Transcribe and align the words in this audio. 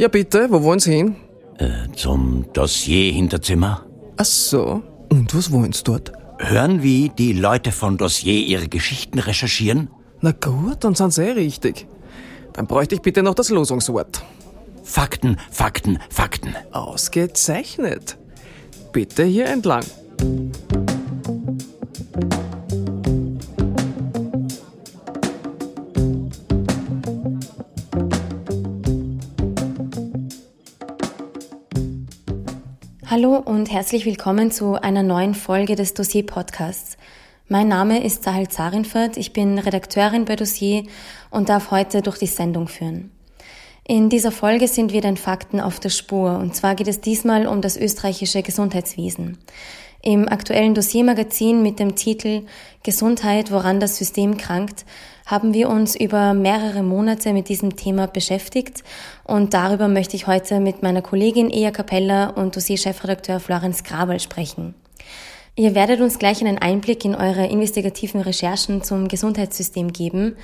Ja, 0.00 0.08
bitte, 0.08 0.50
wo 0.50 0.62
wollen 0.62 0.78
Sie 0.78 0.94
hin? 0.94 1.16
Äh, 1.58 1.92
zum 1.94 2.46
Dossier-Hinterzimmer. 2.54 3.84
Ach 4.16 4.24
so. 4.24 4.82
Und 5.10 5.34
was 5.34 5.52
wollen 5.52 5.72
Sie 5.72 5.84
dort? 5.84 6.12
Hören, 6.38 6.82
wie 6.82 7.10
die 7.10 7.34
Leute 7.34 7.70
von 7.70 7.98
Dossier 7.98 8.46
ihre 8.46 8.68
Geschichten 8.68 9.18
recherchieren? 9.18 9.90
Na 10.22 10.32
gut, 10.32 10.84
dann 10.84 10.94
sind 10.94 11.12
Sie 11.12 11.22
eh 11.22 11.32
richtig. 11.32 11.86
Dann 12.54 12.66
bräuchte 12.66 12.94
ich 12.94 13.02
bitte 13.02 13.22
noch 13.22 13.34
das 13.34 13.50
Losungswort. 13.50 14.22
Fakten, 14.90 15.36
Fakten, 15.52 16.00
Fakten. 16.10 16.56
Ausgezeichnet. 16.72 18.18
Bitte 18.90 19.22
hier 19.22 19.46
entlang. 19.46 19.84
Hallo 33.06 33.36
und 33.36 33.70
herzlich 33.70 34.04
willkommen 34.06 34.50
zu 34.50 34.74
einer 34.74 35.04
neuen 35.04 35.36
Folge 35.36 35.76
des 35.76 35.94
Dossier 35.94 36.26
Podcasts. 36.26 36.96
Mein 37.46 37.68
Name 37.68 38.02
ist 38.04 38.24
Sahel 38.24 38.48
Zarinfert, 38.48 39.16
ich 39.16 39.32
bin 39.32 39.60
Redakteurin 39.60 40.24
bei 40.24 40.34
Dossier 40.34 40.82
und 41.30 41.48
darf 41.48 41.70
heute 41.70 42.02
durch 42.02 42.18
die 42.18 42.26
Sendung 42.26 42.66
führen. 42.66 43.12
In 43.90 44.08
dieser 44.08 44.30
Folge 44.30 44.68
sind 44.68 44.92
wir 44.92 45.00
den 45.00 45.16
Fakten 45.16 45.58
auf 45.58 45.80
der 45.80 45.88
Spur 45.88 46.38
und 46.38 46.54
zwar 46.54 46.76
geht 46.76 46.86
es 46.86 47.00
diesmal 47.00 47.48
um 47.48 47.60
das 47.60 47.76
österreichische 47.76 48.40
Gesundheitswesen. 48.40 49.38
Im 50.00 50.28
aktuellen 50.28 50.76
Dossiermagazin 50.76 51.60
mit 51.60 51.80
dem 51.80 51.96
Titel 51.96 52.42
Gesundheit, 52.84 53.50
woran 53.50 53.80
das 53.80 53.96
System 53.96 54.36
krankt, 54.36 54.84
haben 55.26 55.54
wir 55.54 55.68
uns 55.68 55.96
über 55.96 56.34
mehrere 56.34 56.84
Monate 56.84 57.32
mit 57.32 57.48
diesem 57.48 57.74
Thema 57.74 58.06
beschäftigt 58.06 58.84
und 59.24 59.54
darüber 59.54 59.88
möchte 59.88 60.14
ich 60.14 60.28
heute 60.28 60.60
mit 60.60 60.84
meiner 60.84 61.02
Kollegin 61.02 61.50
Ea 61.50 61.72
Capella 61.72 62.28
und 62.28 62.54
Dossier-Chefredakteur 62.54 63.40
Florenz 63.40 63.82
Grabel 63.82 64.20
sprechen. 64.20 64.76
Ihr 65.56 65.74
werdet 65.74 66.00
uns 66.00 66.18
gleich 66.18 66.40
einen 66.40 66.58
Einblick 66.58 67.04
in 67.04 67.14
eure 67.14 67.46
investigativen 67.46 68.20
Recherchen 68.20 68.82
zum 68.82 69.08
Gesundheitssystem 69.08 69.92
geben 69.92 70.36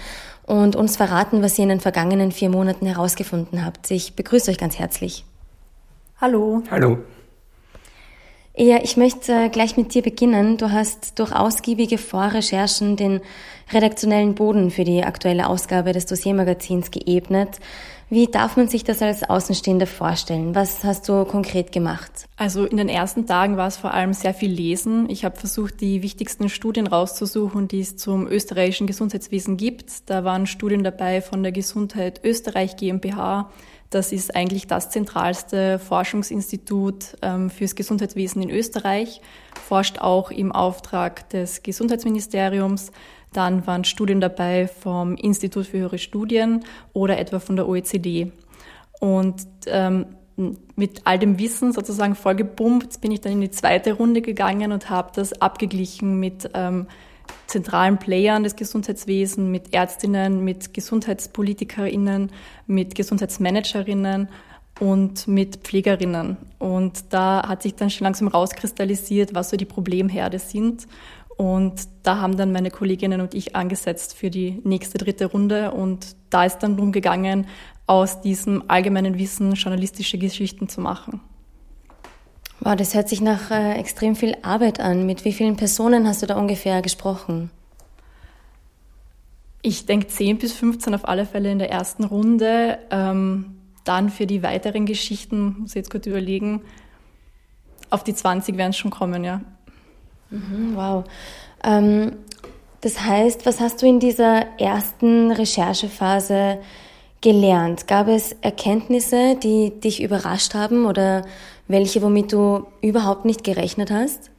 und 0.47 0.77
uns 0.77 0.97
verraten, 0.97 1.43
was 1.43 1.59
ihr 1.59 1.65
in 1.65 1.71
den 1.71 1.81
vergangenen 1.81 2.33
vier 2.33 2.49
Monaten 2.49 2.87
herausgefunden 2.87 3.65
habt. 3.65 3.91
Ich 3.91 4.15
begrüße 4.15 4.51
euch 4.51 4.59
ganz 4.59 4.79
herzlich. 4.79 5.25
Hallo. 6.21 6.63
Hallo. 6.71 6.99
Ja, 8.59 8.79
ich 8.83 8.97
möchte 8.97 9.33
äh, 9.33 9.49
gleich 9.51 9.77
mit 9.77 9.93
dir 9.93 10.01
beginnen. 10.01 10.57
Du 10.57 10.73
hast 10.73 11.19
durch 11.19 11.35
ausgiebige 11.35 11.99
Vorrecherchen 11.99 12.97
den 12.97 13.21
redaktionellen 13.71 14.35
Boden 14.35 14.71
für 14.71 14.85
die 14.85 15.05
aktuelle 15.05 15.49
Ausgabe 15.49 15.93
des 15.93 16.07
Dossiermagazins 16.07 16.91
geebnet. 16.91 17.59
Wie 18.09 18.29
darf 18.29 18.57
man 18.57 18.69
sich 18.69 18.85
das 18.85 19.03
als 19.03 19.25
Außenstehender 19.25 19.89
vorstellen? 19.89 20.55
Was 20.55 20.85
hast 20.85 21.09
du 21.09 21.25
konkret 21.25 21.73
gemacht? 21.73 22.29
Also 22.37 22.65
in 22.65 22.77
den 22.77 22.89
ersten 22.89 23.27
Tagen 23.27 23.57
war 23.57 23.67
es 23.67 23.77
vor 23.77 23.95
allem 23.95 24.13
sehr 24.13 24.33
viel 24.33 24.51
Lesen. 24.51 25.11
Ich 25.11 25.25
habe 25.25 25.37
versucht, 25.37 25.81
die 25.81 26.03
wichtigsten 26.03 26.49
Studien 26.49 26.87
rauszusuchen, 26.87 27.67
die 27.67 27.81
es 27.81 27.97
zum 27.97 28.29
österreichischen 28.29 28.87
Gesundheitswesen 28.87 29.57
gibt. 29.57 30.09
Da 30.09 30.23
waren 30.23 30.47
Studien 30.47 30.85
dabei 30.85 31.21
von 31.21 31.43
der 31.43 31.51
Gesundheit 31.51 32.21
Österreich 32.23 32.77
GmbH, 32.77 33.51
das 33.91 34.13
ist 34.13 34.35
eigentlich 34.35 34.67
das 34.67 34.91
zentralste 34.91 35.79
Forschungsinstitut 35.79 37.17
ähm, 37.23 37.51
fürs 37.51 37.77
Gesundheitswesen 37.77 38.43
in 38.43 38.51
Österreich, 38.51 39.21
forscht 39.67 40.01
auch 40.01 40.31
im 40.31 40.51
Auftrag 40.51 41.29
des 41.31 41.63
Gesundheitsministeriums. 41.63 42.91
Dann 43.33 43.67
waren 43.67 43.85
Studien 43.85 44.21
dabei 44.21 44.69
vom 44.69 45.17
Institut 45.17 45.67
für 45.67 45.79
höhere 45.79 45.99
Studien 45.99 46.65
oder 46.93 47.19
etwa 47.19 47.39
von 47.39 47.57
der 47.57 47.69
OECD. 47.69 48.33
Und 49.01 49.47
ähm, 49.67 50.07
mit 50.77 51.03
all 51.05 51.19
dem 51.19 51.39
Wissen 51.39 51.73
sozusagen 51.73 52.15
vollgepumpt 52.15 53.01
bin 53.01 53.11
ich 53.11 53.21
dann 53.21 53.33
in 53.33 53.41
die 53.41 53.51
zweite 53.51 53.95
Runde 53.95 54.21
gegangen 54.21 54.73
und 54.73 54.91
habe 54.91 55.11
das 55.15 55.41
abgeglichen 55.41 56.21
mit 56.21 56.51
ähm, 56.55 56.87
zentralen 57.47 57.99
Playern 57.99 58.43
des 58.43 58.57
Gesundheitswesens, 58.57 59.49
mit 59.49 59.73
Ärztinnen, 59.75 60.45
mit 60.45 60.75
Gesundheitspolitikerinnen, 60.75 62.31
mit 62.67 62.95
Gesundheitsmanagerinnen 62.95 64.29
und 64.79 65.27
mit 65.27 65.57
Pflegerinnen. 65.57 66.37
Und 66.59 67.05
da 67.11 67.49
hat 67.49 67.63
sich 67.63 67.75
dann 67.75 67.91
schon 67.91 68.05
langsam 68.05 68.29
rauskristallisiert, 68.29 69.35
was 69.35 69.51
so 69.51 69.57
die 69.57 69.65
Problemherde 69.65 70.39
sind. 70.39 70.87
Und 71.37 71.89
da 72.03 72.19
haben 72.19 72.37
dann 72.37 72.53
meine 72.53 72.71
Kolleginnen 72.71 73.21
und 73.21 73.35
ich 73.35 73.55
angesetzt 73.55 74.15
für 74.15 74.31
die 74.31 74.61
nächste 74.65 74.99
dritte 74.99 75.27
Runde. 75.27 75.73
Und 75.73 76.17
da 76.31 76.45
ist 76.45 76.59
dann 76.59 76.77
darum 76.77 76.93
gegangen, 76.93 77.47
aus 77.87 78.21
diesem 78.21 78.65
allgemeinen 78.69 79.19
Wissen 79.19 79.53
journalistische 79.53 80.19
Geschichten 80.19 80.69
zu 80.69 80.81
machen. 80.81 81.21
Wow, 82.61 82.75
das 82.75 82.95
hört 82.95 83.09
sich 83.09 83.21
nach 83.21 83.51
äh, 83.51 83.75
extrem 83.75 84.17
viel 84.17 84.37
Arbeit 84.43 84.81
an. 84.81 85.05
Mit 85.05 85.25
wie 85.25 85.33
vielen 85.33 85.57
Personen 85.57 86.09
hast 86.09 86.23
du 86.23 86.27
da 86.27 86.37
ungefähr 86.37 86.81
gesprochen? 86.81 87.51
Ich 89.61 89.85
denke 89.85 90.07
10 90.07 90.39
bis 90.39 90.53
15 90.53 90.95
auf 90.95 91.07
alle 91.07 91.27
Fälle 91.27 91.51
in 91.51 91.59
der 91.59 91.71
ersten 91.71 92.05
Runde. 92.05 92.79
Ähm, 92.91 93.57
dann 93.85 94.11
für 94.11 94.27
die 94.27 94.43
weiteren 94.43 94.87
Geschichten, 94.87 95.57
muss 95.61 95.71
ich 95.71 95.77
jetzt 95.77 95.91
kurz 95.91 96.07
überlegen, 96.07 96.63
auf 97.91 98.03
die 98.03 98.15
20 98.15 98.57
werden 98.57 98.71
es 98.71 98.77
schon 98.77 98.91
kommen, 98.91 99.23
ja. 99.23 99.43
Mhm, 100.31 100.75
wow. 100.75 101.05
Ähm, 101.65 102.13
das 102.81 103.01
heißt, 103.01 103.47
was 103.47 103.61
hast 103.61 103.83
du 103.83 103.87
in 103.87 104.01
dieser 104.01 104.59
ersten 104.61 105.33
Recherchephase 105.33 106.59
gelernt? 107.21 107.87
Gab 107.87 108.09
es 108.09 108.33
Erkenntnisse, 108.43 109.37
die 109.37 109.81
dich 109.81 110.03
überrascht 110.03 110.55
haben 110.55 110.87
oder 110.87 111.25
welche, 111.69 112.03
womit 112.03 112.33
du 112.33 112.67
überhaupt 112.81 113.25
nicht 113.25 113.43
gerechnet 113.43 113.91
hast? 113.91 114.31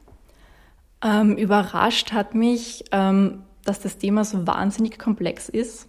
Ähm, 1.04 1.36
überrascht 1.36 2.12
hat 2.12 2.34
mich, 2.34 2.84
ähm, 2.92 3.42
dass 3.64 3.80
das 3.80 3.98
Thema 3.98 4.24
so 4.24 4.46
wahnsinnig 4.46 4.98
komplex 4.98 5.48
ist. 5.48 5.88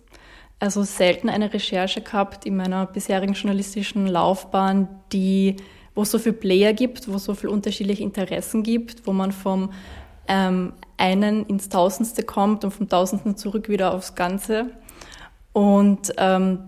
Also 0.60 0.84
selten 0.84 1.30
eine 1.30 1.54
Recherche 1.54 2.02
gehabt 2.02 2.46
in 2.46 2.58
meiner 2.58 2.86
bisherigen 2.86 3.34
journalistischen 3.34 4.06
Laufbahn, 4.06 4.90
die, 5.14 5.56
wo 6.00 6.04
es 6.04 6.12
so 6.12 6.18
viele 6.18 6.32
Player 6.32 6.72
gibt, 6.72 7.10
wo 7.10 7.16
es 7.16 7.26
so 7.26 7.36
viele 7.36 7.52
unterschiedliche 7.52 8.04
Interessen 8.04 8.64
gibt, 8.64 9.06
wo 9.06 9.12
man 9.12 9.34
vom 9.34 9.70
ähm, 10.30 10.72
einen 10.96 11.46
ins 11.48 11.68
Tausendste 11.68 12.24
kommt 12.24 12.64
und 12.64 12.72
vom 12.72 12.88
Tausendsten 12.88 13.36
zurück 13.36 13.68
wieder 13.68 13.94
aufs 13.94 14.16
Ganze. 14.16 14.68
Und 15.52 16.14
ähm, 16.16 16.60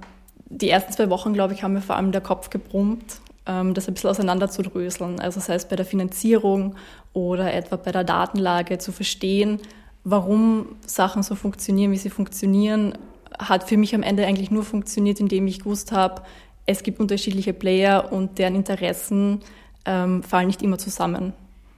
die 0.47 0.69
ersten 0.69 0.91
zwei 0.91 1.09
Wochen, 1.09 1.31
glaube 1.31 1.53
ich, 1.53 1.63
haben 1.63 1.71
mir 1.71 1.81
vor 1.81 1.95
allem 1.95 2.11
der 2.11 2.19
Kopf 2.19 2.49
gebrummt 2.49 3.21
ähm, 3.45 3.73
das 3.73 3.87
ein 3.87 3.93
bisschen 3.93 4.09
auseinanderzudröseln. 4.09 5.21
Also 5.21 5.39
das 5.39 5.47
heißt 5.47 5.69
bei 5.69 5.77
der 5.77 5.85
Finanzierung 5.85 6.75
oder 7.13 7.53
etwa 7.53 7.77
bei 7.77 7.93
der 7.93 8.03
Datenlage 8.03 8.79
zu 8.79 8.91
verstehen, 8.91 9.59
warum 10.03 10.75
Sachen 10.85 11.23
so 11.23 11.35
funktionieren, 11.35 11.93
wie 11.93 11.97
sie 11.97 12.09
funktionieren, 12.09 12.97
hat 13.39 13.63
für 13.63 13.77
mich 13.77 13.95
am 13.95 14.03
Ende 14.03 14.25
eigentlich 14.25 14.51
nur 14.51 14.63
funktioniert, 14.63 15.21
indem 15.21 15.47
ich 15.47 15.59
gewusst 15.59 15.93
habe, 15.93 16.21
es 16.65 16.83
gibt 16.83 16.99
unterschiedliche 16.99 17.53
Player 17.53 18.11
und 18.11 18.37
deren 18.37 18.55
Interessen 18.55 19.41
ähm, 19.85 20.23
fallen 20.23 20.47
nicht 20.47 20.61
immer 20.61 20.77
zusammen. 20.77 21.33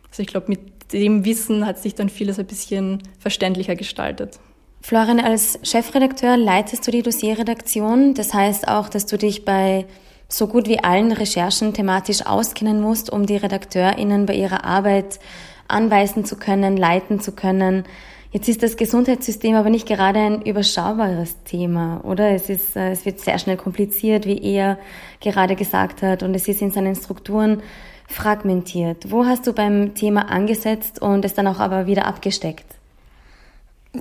Also 0.10 0.22
ich 0.22 0.28
glaube, 0.28 0.48
mit 0.50 0.94
dem 0.94 1.26
Wissen 1.26 1.66
hat 1.66 1.80
sich 1.80 1.96
dann 1.96 2.10
vieles 2.10 2.40
ein 2.40 2.46
bisschen 2.46 3.02
verständlicher 3.20 3.76
gestaltet. 3.76 4.40
Florian, 4.82 5.20
als 5.20 5.60
Chefredakteur 5.64 6.36
leitest 6.36 6.86
du 6.86 6.92
die 6.92 7.02
Dossierredaktion. 7.02 8.14
Das 8.14 8.34
heißt 8.34 8.68
auch, 8.68 8.90
dass 8.90 9.06
du 9.06 9.18
dich 9.18 9.46
bei 9.46 9.86
so 10.28 10.48
gut 10.48 10.68
wie 10.68 10.80
allen 10.80 11.12
Recherchen 11.12 11.74
thematisch 11.74 12.26
auskennen 12.26 12.82
musst, 12.82 13.10
um 13.10 13.26
die 13.26 13.38
RedakteurInnen 13.38 14.26
bei 14.26 14.36
ihrer 14.36 14.66
Arbeit 14.66 15.20
anweisen 15.68 16.26
zu 16.26 16.36
können, 16.36 16.76
leiten 16.76 17.22
zu 17.22 17.32
können. 17.32 17.86
Jetzt 18.34 18.50
ist 18.50 18.64
das 18.64 18.78
Gesundheitssystem 18.78 19.54
aber 19.54 19.70
nicht 19.70 19.88
gerade 19.88 20.18
ein 20.18 20.42
überschaubares 20.42 21.44
Thema, 21.44 22.04
oder? 22.04 22.32
Es 22.32 22.50
ist, 22.50 22.76
äh, 22.76 22.90
es 22.90 23.06
wird 23.06 23.20
sehr 23.20 23.38
schnell 23.38 23.58
kompliziert, 23.58 24.26
wie 24.26 24.42
er 24.42 24.80
gerade 25.22 25.56
gesagt 25.56 26.02
hat, 26.02 26.24
und 26.24 26.34
es 26.34 26.48
ist 26.48 26.60
in 26.60 26.72
seinen 26.72 26.96
Strukturen 26.96 27.62
fragmentiert. 28.08 29.12
Wo 29.12 29.26
hast 29.26 29.46
du 29.46 29.54
beim 29.54 29.94
Thema 29.94 30.32
angesetzt 30.32 31.00
und 31.00 31.24
es 31.26 31.36
dann 31.36 31.46
auch 31.46 31.60
aber 31.60 31.86
wieder 31.86 32.08
abgesteckt? 32.08 32.66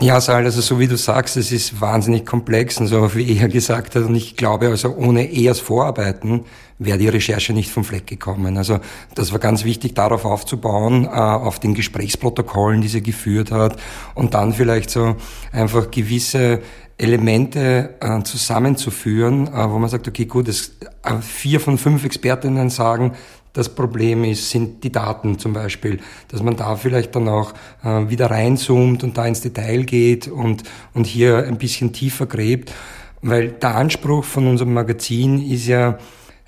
Ja, 0.00 0.22
Sal, 0.22 0.46
also 0.46 0.62
so 0.62 0.80
wie 0.80 0.86
du 0.86 0.96
sagst, 0.96 1.36
es 1.36 1.52
ist 1.52 1.82
wahnsinnig 1.82 2.24
komplex 2.24 2.78
und 2.78 2.86
so 2.86 3.14
wie 3.14 3.36
er 3.36 3.48
gesagt 3.48 3.94
hat 3.94 4.04
und 4.04 4.14
ich 4.14 4.36
glaube 4.36 4.68
also 4.68 4.96
ohne 4.96 5.30
ehrs 5.30 5.60
Vorarbeiten 5.60 6.46
wäre 6.78 6.96
die 6.96 7.08
Recherche 7.08 7.52
nicht 7.52 7.70
vom 7.70 7.84
Fleck 7.84 8.06
gekommen. 8.06 8.56
Also 8.56 8.80
das 9.14 9.32
war 9.32 9.38
ganz 9.38 9.64
wichtig, 9.64 9.94
darauf 9.94 10.24
aufzubauen, 10.24 11.04
äh, 11.04 11.08
auf 11.08 11.60
den 11.60 11.74
Gesprächsprotokollen, 11.74 12.80
die 12.80 12.88
sie 12.88 13.02
geführt 13.02 13.50
hat 13.52 13.76
und 14.14 14.32
dann 14.32 14.54
vielleicht 14.54 14.88
so 14.88 15.16
einfach 15.52 15.90
gewisse 15.90 16.62
Elemente 16.96 17.94
äh, 18.00 18.22
zusammenzuführen, 18.22 19.46
äh, 19.48 19.70
wo 19.70 19.78
man 19.78 19.90
sagt, 19.90 20.08
okay, 20.08 20.24
gut, 20.24 20.48
es, 20.48 20.78
äh, 21.02 21.20
vier 21.20 21.60
von 21.60 21.76
fünf 21.76 22.04
Expertinnen 22.04 22.70
sagen, 22.70 23.12
das 23.52 23.69
Problem 23.75 24.25
ist, 24.25 24.50
sind 24.50 24.82
die 24.82 24.93
Daten 24.93 25.38
zum 25.38 25.52
Beispiel, 25.52 26.00
dass 26.28 26.43
man 26.43 26.56
da 26.56 26.76
vielleicht 26.76 27.14
dann 27.14 27.28
auch 27.28 27.52
äh, 27.84 28.08
wieder 28.08 28.31
reinzoomt 28.31 29.04
und 29.04 29.19
da 29.19 29.26
ins 29.26 29.43
Detail 29.43 29.84
geht 29.84 30.28
und, 30.28 30.62
und 30.94 31.06
hier 31.06 31.44
ein 31.46 31.58
bisschen 31.58 31.93
tiefer 31.93 32.26
gräbt, 32.26 32.72
weil 33.20 33.50
der 33.50 33.76
Anspruch 33.76 34.25
von 34.25 34.46
unserem 34.46 34.72
Magazin 34.72 35.40
ist 35.50 35.66
ja 35.66 35.99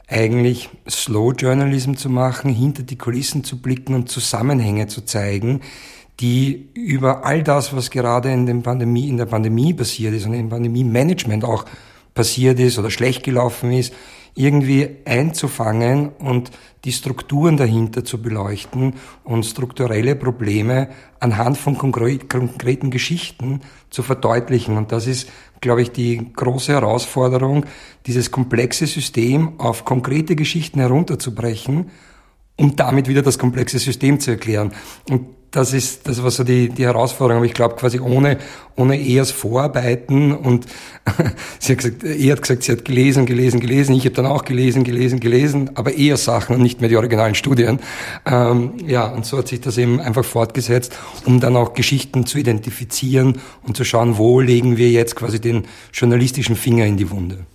eigentlich 0.08 0.70
Slow 0.88 1.32
Journalism 1.36 1.94
zu 1.94 2.10
machen, 2.10 2.52
hinter 2.52 2.82
die 2.82 2.96
Kulissen 2.96 3.44
zu 3.44 3.60
blicken 3.60 3.94
und 3.94 4.08
Zusammenhänge 4.08 4.86
zu 4.86 5.02
zeigen, 5.02 5.60
die 6.20 6.68
über 6.74 7.24
all 7.24 7.42
das, 7.42 7.74
was 7.74 7.90
gerade 7.90 8.32
in, 8.32 8.62
Pandemie, 8.62 9.08
in 9.08 9.16
der 9.16 9.26
Pandemie 9.26 9.74
passiert 9.74 10.14
ist 10.14 10.26
und 10.26 10.34
im 10.34 10.48
Pandemie-Management 10.48 11.44
auch 11.44 11.64
passiert 12.14 12.60
ist 12.60 12.78
oder 12.78 12.90
schlecht 12.90 13.24
gelaufen 13.24 13.72
ist, 13.72 13.92
irgendwie 14.34 14.96
einzufangen 15.04 16.10
und 16.18 16.50
die 16.84 16.92
Strukturen 16.92 17.56
dahinter 17.56 18.04
zu 18.04 18.20
beleuchten 18.20 18.94
und 19.22 19.46
strukturelle 19.46 20.16
Probleme 20.16 20.88
anhand 21.20 21.56
von 21.56 21.78
konkreten 21.78 22.90
Geschichten 22.90 23.60
zu 23.90 24.02
verdeutlichen. 24.02 24.76
Und 24.76 24.92
das 24.92 25.06
ist, 25.06 25.28
glaube 25.60 25.82
ich, 25.82 25.92
die 25.92 26.32
große 26.34 26.72
Herausforderung, 26.72 27.64
dieses 28.06 28.30
komplexe 28.30 28.86
System 28.86 29.58
auf 29.58 29.84
konkrete 29.84 30.36
Geschichten 30.36 30.80
herunterzubrechen, 30.80 31.90
um 32.56 32.76
damit 32.76 33.08
wieder 33.08 33.22
das 33.22 33.38
komplexe 33.38 33.78
System 33.78 34.20
zu 34.20 34.32
erklären. 34.32 34.72
Und 35.08 35.33
das 35.54 35.72
ist, 35.72 36.08
das 36.08 36.20
war 36.22 36.32
so 36.32 36.42
die, 36.42 36.68
die 36.68 36.84
Herausforderung. 36.84 37.38
Aber 37.38 37.46
ich 37.46 37.54
glaube, 37.54 37.76
quasi 37.76 38.00
ohne, 38.00 38.38
ohne 38.74 39.00
Ehrs 39.00 39.30
Vorarbeiten 39.30 40.32
und 40.34 40.66
sie 41.60 41.72
hat 41.72 41.78
gesagt, 41.78 42.02
er 42.02 42.32
hat 42.32 42.42
gesagt, 42.42 42.64
sie 42.64 42.72
hat 42.72 42.84
gelesen, 42.84 43.24
gelesen, 43.24 43.60
gelesen. 43.60 43.94
Ich 43.94 44.04
habe 44.04 44.16
dann 44.16 44.26
auch 44.26 44.44
gelesen, 44.44 44.82
gelesen, 44.82 45.20
gelesen, 45.20 45.70
aber 45.76 45.94
eher 45.94 46.16
Sachen 46.16 46.56
und 46.56 46.62
nicht 46.62 46.80
mehr 46.80 46.88
die 46.88 46.96
originalen 46.96 47.36
Studien. 47.36 47.78
Ähm, 48.26 48.72
ja, 48.84 49.06
und 49.06 49.24
so 49.24 49.38
hat 49.38 49.48
sich 49.48 49.60
das 49.60 49.78
eben 49.78 50.00
einfach 50.00 50.24
fortgesetzt, 50.24 50.98
um 51.24 51.38
dann 51.38 51.56
auch 51.56 51.74
Geschichten 51.74 52.26
zu 52.26 52.38
identifizieren 52.38 53.40
und 53.62 53.76
zu 53.76 53.84
schauen, 53.84 54.18
wo 54.18 54.40
legen 54.40 54.76
wir 54.76 54.90
jetzt 54.90 55.14
quasi 55.14 55.40
den 55.40 55.66
journalistischen 55.92 56.56
Finger 56.56 56.84
in 56.84 56.96
die 56.96 57.10
Wunde. 57.10 57.46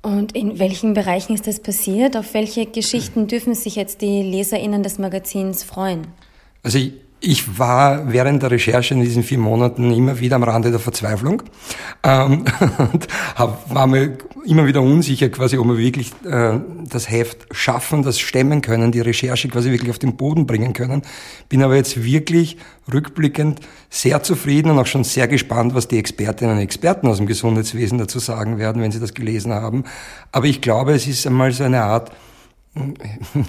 Und 0.00 0.34
in 0.34 0.58
welchen 0.58 0.94
Bereichen 0.94 1.34
ist 1.34 1.46
das 1.46 1.60
passiert? 1.60 2.16
Auf 2.16 2.32
welche 2.32 2.64
Geschichten 2.64 3.26
dürfen 3.26 3.54
sich 3.54 3.76
jetzt 3.76 4.00
die 4.00 4.22
LeserInnen 4.22 4.82
des 4.82 4.98
Magazins 4.98 5.62
freuen? 5.62 6.06
Also 6.62 6.78
ich, 6.78 6.92
ich 7.20 7.58
war 7.58 8.12
während 8.12 8.42
der 8.42 8.50
Recherche 8.50 8.94
in 8.94 9.00
diesen 9.00 9.22
vier 9.22 9.38
Monaten 9.38 9.92
immer 9.92 10.18
wieder 10.18 10.36
am 10.36 10.42
Rande 10.42 10.70
der 10.70 10.80
Verzweiflung 10.80 11.42
ähm, 12.02 12.44
und 12.78 13.06
hab, 13.36 13.72
war 13.72 13.86
mir 13.86 14.18
immer 14.44 14.66
wieder 14.66 14.82
unsicher, 14.82 15.28
quasi, 15.28 15.56
ob 15.56 15.68
wir 15.68 15.78
wirklich 15.78 16.10
äh, 16.24 16.58
das 16.88 17.08
Heft 17.08 17.46
schaffen, 17.52 18.02
das 18.02 18.18
stemmen 18.18 18.60
können, 18.60 18.90
die 18.90 19.00
Recherche 19.00 19.48
quasi 19.48 19.70
wirklich 19.70 19.90
auf 19.90 20.00
den 20.00 20.16
Boden 20.16 20.46
bringen 20.46 20.72
können. 20.72 21.02
Bin 21.48 21.62
aber 21.62 21.76
jetzt 21.76 22.02
wirklich 22.02 22.56
rückblickend 22.92 23.60
sehr 23.88 24.22
zufrieden 24.24 24.70
und 24.70 24.78
auch 24.80 24.86
schon 24.86 25.04
sehr 25.04 25.28
gespannt, 25.28 25.74
was 25.74 25.86
die 25.86 25.98
Expertinnen 25.98 26.56
und 26.56 26.62
Experten 26.62 27.06
aus 27.06 27.18
dem 27.18 27.26
Gesundheitswesen 27.26 27.98
dazu 27.98 28.18
sagen 28.18 28.58
werden, 28.58 28.82
wenn 28.82 28.90
sie 28.90 29.00
das 29.00 29.14
gelesen 29.14 29.52
haben. 29.52 29.84
Aber 30.32 30.46
ich 30.46 30.60
glaube, 30.60 30.92
es 30.92 31.06
ist 31.06 31.24
einmal 31.26 31.52
so 31.52 31.62
eine 31.62 31.82
Art 31.82 32.10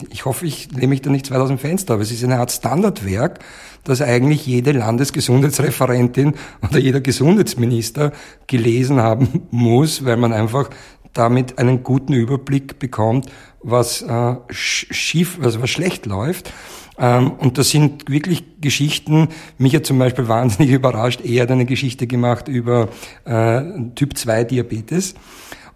ich 0.09 0.25
hoffe, 0.25 0.45
ich 0.45 0.71
lehne 0.71 0.87
mich 0.87 1.01
da 1.01 1.09
nicht 1.09 1.31
weit 1.31 1.39
aus 1.39 1.47
dem 1.47 1.57
Fenster, 1.57 1.93
aber 1.93 2.03
es 2.03 2.11
ist 2.11 2.23
eine 2.23 2.39
Art 2.39 2.51
Standardwerk, 2.51 3.39
das 3.85 4.01
eigentlich 4.01 4.45
jede 4.45 4.73
Landesgesundheitsreferentin 4.73 6.33
oder 6.61 6.77
jeder 6.77 6.99
Gesundheitsminister 6.99 8.11
gelesen 8.47 8.99
haben 8.99 9.43
muss, 9.51 10.03
weil 10.03 10.17
man 10.17 10.33
einfach 10.33 10.69
damit 11.13 11.57
einen 11.57 11.83
guten 11.83 12.13
Überblick 12.13 12.79
bekommt, 12.79 13.27
was 13.61 14.01
äh, 14.01 14.35
schief, 14.49 15.39
also 15.41 15.61
was 15.61 15.69
schlecht 15.69 16.05
läuft. 16.05 16.51
Ähm, 16.97 17.31
und 17.31 17.57
das 17.57 17.69
sind 17.69 18.09
wirklich 18.09 18.43
Geschichten. 18.59 19.29
Mich 19.57 19.75
hat 19.75 19.85
zum 19.85 19.99
Beispiel 19.99 20.27
wahnsinnig 20.27 20.71
überrascht. 20.73 21.21
Er 21.23 21.43
hat 21.43 21.51
eine 21.51 21.65
Geschichte 21.65 22.07
gemacht 22.07 22.47
über 22.47 22.89
äh, 23.25 23.61
Typ 23.95 24.17
2 24.17 24.43
Diabetes 24.43 25.15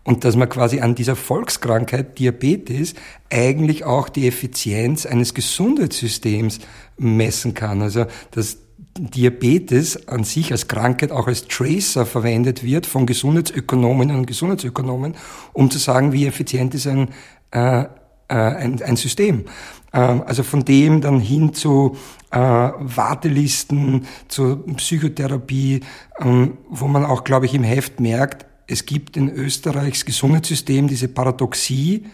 und 0.07 0.23
dass 0.23 0.37
man 0.37 0.47
quasi 0.47 0.79
an 0.79 0.95
dieser 0.95 1.17
Volkskrankheit 1.17 2.17
Diabetes 2.17 2.93
eigentlich 3.29 3.83
auch 3.83 4.07
die 4.07 4.25
Effizienz 4.25 5.05
eines 5.05 5.33
Gesundheitssystems 5.33 6.59
messen 6.97 7.53
kann. 7.53 7.81
Also 7.81 8.05
dass 8.31 8.59
Diabetes 8.97 10.07
an 10.07 10.23
sich 10.23 10.53
als 10.53 10.69
Krankheit 10.69 11.11
auch 11.11 11.27
als 11.27 11.49
Tracer 11.49 12.05
verwendet 12.05 12.63
wird 12.63 12.85
von 12.85 13.05
Gesundheitsökonominnen 13.05 14.15
und 14.15 14.27
Gesundheitsökonomen, 14.27 15.15
um 15.51 15.69
zu 15.69 15.77
sagen, 15.77 16.13
wie 16.13 16.25
effizient 16.25 16.73
ist 16.73 16.87
ein, 16.87 17.09
äh, 17.51 17.81
äh, 17.81 17.87
ein, 18.29 18.81
ein 18.81 18.95
System. 18.95 19.43
Ähm, 19.91 20.23
also 20.25 20.43
von 20.43 20.63
dem 20.63 21.01
dann 21.01 21.19
hin 21.19 21.53
zu 21.53 21.97
äh, 22.31 22.39
Wartelisten, 22.39 24.07
zur 24.29 24.65
Psychotherapie, 24.77 25.81
ähm, 26.21 26.59
wo 26.69 26.87
man 26.87 27.03
auch, 27.03 27.25
glaube 27.25 27.45
ich, 27.45 27.53
im 27.53 27.63
Heft 27.63 27.99
merkt, 27.99 28.45
es 28.67 28.85
gibt 28.85 29.15
in 29.17 29.29
Österreichs 29.29 30.05
Gesundheitssystem 30.05 30.87
diese 30.87 31.07
Paradoxie 31.07 32.05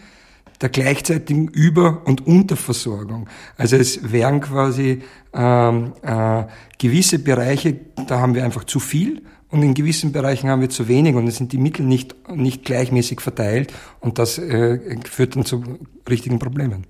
der 0.60 0.68
gleichzeitigen 0.68 1.48
Über- 1.48 2.02
und 2.06 2.26
Unterversorgung. 2.26 3.28
Also 3.56 3.76
es 3.76 4.12
wären 4.12 4.40
quasi 4.40 5.02
ähm, 5.32 5.92
äh, 6.02 6.44
gewisse 6.78 7.18
Bereiche, 7.18 7.76
da 8.06 8.20
haben 8.20 8.34
wir 8.34 8.44
einfach 8.44 8.64
zu 8.64 8.78
viel 8.78 9.22
und 9.50 9.62
in 9.62 9.74
gewissen 9.74 10.12
Bereichen 10.12 10.48
haben 10.48 10.60
wir 10.60 10.70
zu 10.70 10.86
wenig 10.86 11.16
und 11.16 11.26
es 11.26 11.36
sind 11.36 11.52
die 11.52 11.58
Mittel 11.58 11.84
nicht, 11.84 12.14
nicht 12.30 12.64
gleichmäßig 12.64 13.20
verteilt 13.20 13.72
und 14.00 14.18
das 14.18 14.38
äh, 14.38 14.78
führt 15.04 15.34
dann 15.34 15.44
zu 15.44 15.64
richtigen 16.08 16.38
Problemen. 16.38 16.86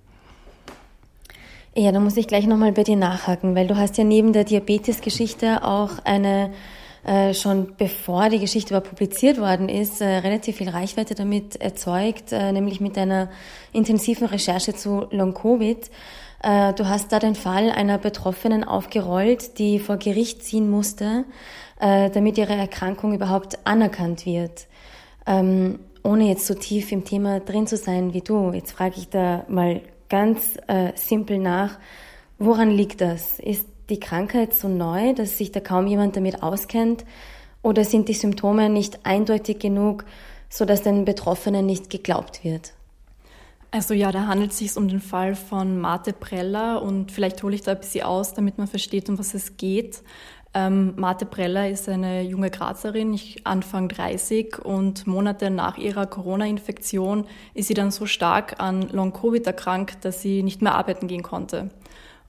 Ja, 1.75 1.91
da 1.91 1.99
muss 1.99 2.17
ich 2.17 2.29
gleich 2.29 2.47
nochmal 2.47 2.73
bei 2.73 2.85
dir 2.85 2.97
nachhaken, 2.97 3.57
weil 3.57 3.67
du 3.67 3.77
hast 3.77 3.99
ja 3.99 4.05
neben 4.05 4.33
der 4.33 4.45
Diabetes-Geschichte 4.45 5.65
auch 5.65 5.99
eine 6.05 6.53
äh, 7.05 7.35
schon 7.35 7.75
bevor 7.77 8.31
die 8.31 8.39
Geschichte 8.39 8.71
überhaupt 8.71 8.89
publiziert 8.89 9.39
worden 9.39 9.69
ist, 9.69 10.01
äh, 10.01 10.07
relativ 10.07 10.57
viel 10.57 10.71
Reichweite 10.71 11.15
damit 11.15 11.57
erzeugt, 11.57 12.33
äh, 12.33 12.51
nämlich 12.51 12.81
mit 12.81 12.97
einer 12.97 13.29
intensiven 13.73 14.27
Recherche 14.27 14.75
zu 14.75 15.07
Long-Covid. 15.11 15.91
Äh, 16.43 16.73
du 16.73 16.89
hast 16.89 17.13
da 17.13 17.19
den 17.19 17.35
Fall 17.35 17.71
einer 17.71 17.99
Betroffenen 17.99 18.65
aufgerollt, 18.65 19.59
die 19.59 19.79
vor 19.79 19.99
Gericht 19.99 20.43
ziehen 20.43 20.71
musste, 20.71 21.27
äh, 21.79 22.09
damit 22.09 22.39
ihre 22.39 22.55
Erkrankung 22.55 23.13
überhaupt 23.13 23.59
anerkannt 23.67 24.25
wird. 24.25 24.67
Ähm, 25.27 25.81
ohne 26.03 26.29
jetzt 26.29 26.47
so 26.47 26.55
tief 26.55 26.91
im 26.91 27.05
Thema 27.05 27.41
drin 27.41 27.67
zu 27.67 27.77
sein 27.77 28.15
wie 28.15 28.21
du, 28.23 28.53
jetzt 28.53 28.73
frage 28.73 28.95
ich 28.97 29.09
da 29.09 29.45
mal 29.49 29.81
ganz 30.11 30.59
simpel 30.97 31.39
nach, 31.39 31.79
woran 32.39 32.71
liegt 32.71 33.01
das? 33.01 33.39
Ist 33.39 33.67
die 33.91 34.01
Krankheit 34.01 34.55
so 34.55 34.69
neu, 34.69 35.13
dass 35.15 35.39
sich 35.39 35.53
da 35.53 35.61
kaum 35.61 35.87
jemand 35.87 36.17
damit 36.17 36.43
auskennt? 36.43 37.05
Oder 37.63 37.85
sind 37.85 38.09
die 38.09 38.15
Symptome 38.15 38.69
nicht 38.69 39.07
eindeutig 39.07 39.59
genug, 39.59 40.05
sodass 40.49 40.83
den 40.83 41.05
Betroffenen 41.05 41.67
nicht 41.67 41.91
geglaubt 41.91 42.45
wird? 42.45 42.75
Also 43.71 43.93
ja, 43.93 44.13
da 44.13 44.29
handelt 44.29 44.53
es 44.53 44.59
sich 44.59 44.77
um 44.77 44.87
den 44.87 45.01
Fall 45.01 45.35
von 45.35 45.81
Marte 45.81 46.13
Preller 46.13 46.81
und 46.81 47.11
vielleicht 47.11 47.43
hole 47.43 47.57
ich 47.57 47.63
da 47.63 47.73
ein 47.73 47.81
bisschen 47.81 48.05
aus, 48.05 48.33
damit 48.33 48.57
man 48.57 48.69
versteht, 48.69 49.09
um 49.09 49.19
was 49.19 49.35
es 49.35 49.57
geht. 49.57 50.03
Ähm, 50.57 50.93
Marte 50.95 51.27
Preller 51.27 51.69
ist 51.69 51.89
eine 51.89 52.23
junge 52.23 52.51
Grazerin, 52.51 53.19
Anfang 53.43 53.89
30 53.89 54.65
und 54.65 55.09
Monate 55.09 55.51
nach 55.51 55.77
ihrer 55.77 56.07
Corona-Infektion 56.07 57.27
ist 57.55 57.67
sie 57.67 57.75
dann 57.75 57.91
so 57.91 58.07
stark 58.07 58.61
an 58.61 58.89
Long-Covid 58.91 59.45
erkrankt, 59.45 60.05
dass 60.05 60.23
sie 60.23 60.45
nicht 60.45 60.63
mehr 60.63 60.77
arbeiten 60.77 61.09
gehen 61.09 61.25
konnte. 61.25 61.71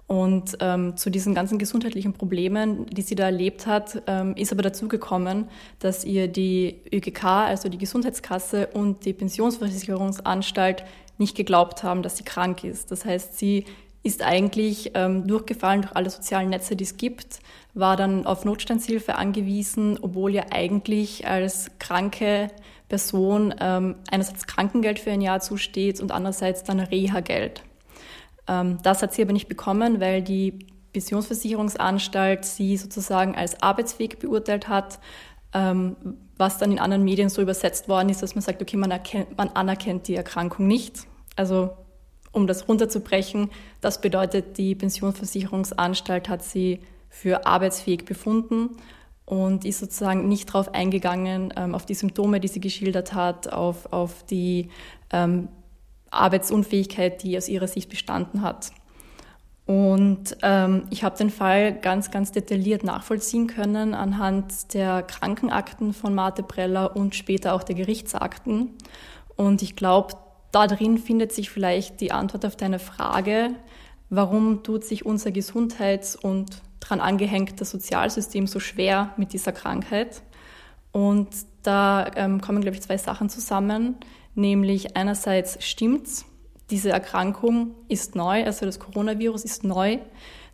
Und 0.08 0.58
ähm, 0.60 0.98
zu 0.98 1.10
diesen 1.10 1.34
ganzen 1.34 1.58
gesundheitlichen 1.58 2.14
Problemen, 2.14 2.86
die 2.88 3.02
sie 3.02 3.16
da 3.16 3.26
erlebt 3.26 3.66
hat, 3.66 4.04
ähm, 4.06 4.36
ist 4.36 4.52
aber 4.52 4.62
dazu 4.62 4.88
gekommen, 4.88 5.48
dass 5.80 6.06
ihr 6.06 6.28
die 6.28 6.82
ÖGK, 6.94 7.24
also 7.24 7.70
die 7.70 7.80
Gesundheitskasse 7.80 8.68
und 8.68 9.06
die 9.06 9.14
Pensionsversicherungsanstalt 9.14 10.86
nicht 11.18 11.36
geglaubt 11.36 11.82
haben, 11.82 12.04
dass 12.04 12.18
sie 12.18 12.24
krank 12.24 12.64
ist. 12.64 12.92
Das 12.92 13.04
heißt, 13.04 13.40
sie 13.40 13.66
ist 14.04 14.22
eigentlich 14.22 14.92
ähm, 14.94 15.26
durchgefallen 15.26 15.82
durch 15.82 15.96
alle 15.96 16.12
sozialen 16.12 16.50
Netze, 16.50 16.76
die 16.76 16.84
es 16.84 16.98
gibt, 16.98 17.40
war 17.74 17.98
dann 17.98 18.28
auf 18.28 18.46
Notstandshilfe 18.46 19.16
angewiesen, 19.16 19.98
obwohl 20.00 20.36
ja 20.36 20.44
eigentlich 20.52 21.28
als 21.28 21.72
kranke 21.80 22.50
Person 22.90 23.56
ähm, 23.60 23.96
einerseits 24.12 24.46
Krankengeld 24.46 25.00
für 25.00 25.12
ein 25.12 25.22
Jahr 25.22 25.40
zusteht 25.40 26.00
und 26.00 26.12
andererseits 26.12 26.64
dann 26.64 26.80
Reha-Geld. 26.80 27.64
Ähm, 28.48 28.78
das 28.84 29.02
hat 29.02 29.14
sie 29.14 29.22
aber 29.22 29.34
nicht 29.34 29.48
bekommen, 29.48 30.00
weil 30.00 30.22
die 30.22 30.60
Pensionsversicherungsanstalt 30.94 32.46
sie 32.46 32.78
sozusagen 32.78 33.36
als 33.36 33.62
arbeitsfähig 33.62 34.18
beurteilt 34.20 34.68
hat, 34.68 35.00
ähm, 35.54 35.96
was 36.38 36.58
dann 36.58 36.72
in 36.72 36.80
anderen 36.80 37.04
Medien 37.04 37.30
so 37.30 37.42
übersetzt 37.42 37.88
worden 37.88 38.10
ist, 38.10 38.22
dass 38.22 38.36
man 38.36 38.42
sagt, 38.42 38.62
okay, 38.62 38.78
man, 38.78 38.92
erkennt, 38.92 39.38
man 39.38 39.50
anerkennt 39.50 40.08
die 40.08 40.16
Erkrankung 40.16 40.68
nicht. 40.68 41.08
Also 41.36 41.72
um 42.32 42.48
das 42.48 42.68
runterzubrechen, 42.68 43.50
das 43.82 44.02
bedeutet, 44.02 44.58
die 44.58 44.76
Pensionsversicherungsanstalt 44.76 46.28
hat 46.28 46.44
sie 46.44 46.82
für 47.10 47.46
arbeitsfähig 47.46 48.04
befunden 48.04 48.72
und 49.26 49.66
ist 49.66 49.80
sozusagen 49.80 50.28
nicht 50.28 50.50
darauf 50.50 50.74
eingegangen, 50.74 51.54
ähm, 51.56 51.74
auf 51.74 51.86
die 51.86 51.94
Symptome, 51.94 52.40
die 52.40 52.48
sie 52.50 52.60
geschildert 52.60 53.14
hat, 53.14 53.52
auf, 53.52 53.92
auf 53.92 54.24
die 54.24 54.70
ähm, 55.12 55.48
Arbeitsunfähigkeit, 56.16 57.24
die 57.24 57.38
aus 57.38 57.50
ihrer 57.50 57.68
Sicht 57.68 57.90
bestanden 57.90 58.42
hat. 58.42 58.72
Und 59.66 60.38
ähm, 60.44 60.84
ich 60.92 61.04
habe 61.04 61.18
den 61.18 61.32
Fall 61.32 61.74
ganz, 61.74 62.12
ganz 62.12 62.32
detailliert 62.32 62.84
nachvollziehen 62.84 63.48
können 63.48 63.96
anhand 63.96 64.74
der 64.76 65.02
Krankenakten 65.02 65.94
von 65.94 66.14
Marte 66.14 66.44
Preller 66.44 66.96
und 66.96 67.16
später 67.16 67.54
auch 67.54 67.64
der 67.64 67.76
Gerichtsakten. 67.76 68.74
Und 69.36 69.64
ich 69.64 69.76
glaube, 69.76 70.14
da 70.52 70.68
drin 70.68 71.00
findet 71.00 71.34
sich 71.34 71.50
vielleicht 71.50 72.00
die 72.00 72.12
Antwort 72.12 72.46
auf 72.46 72.56
deine 72.56 72.80
Frage, 72.80 73.50
warum 74.10 74.62
tut 74.62 74.84
sich 74.84 75.06
unser 75.06 75.32
Gesundheits- 75.32 76.16
und 76.16 76.62
dran 76.80 77.02
angehängtes 77.02 77.72
Sozialsystem 77.72 78.46
so 78.46 78.60
schwer 78.60 79.14
mit 79.18 79.34
dieser 79.34 79.52
Krankheit. 79.52 80.22
Und 80.92 81.30
da 81.68 82.12
ähm, 82.16 82.42
kommen, 82.42 82.62
glaube 82.62 82.76
ich, 82.76 82.82
zwei 82.82 82.98
Sachen 82.98 83.30
zusammen. 83.30 83.96
Nämlich 84.34 84.98
einerseits 84.98 85.64
stimmt's, 85.66 86.26
diese 86.70 86.90
Erkrankung 86.90 87.76
ist 87.88 88.16
neu, 88.16 88.44
also 88.44 88.66
das 88.66 88.80
Coronavirus 88.80 89.44
ist 89.44 89.64
neu. 89.64 90.00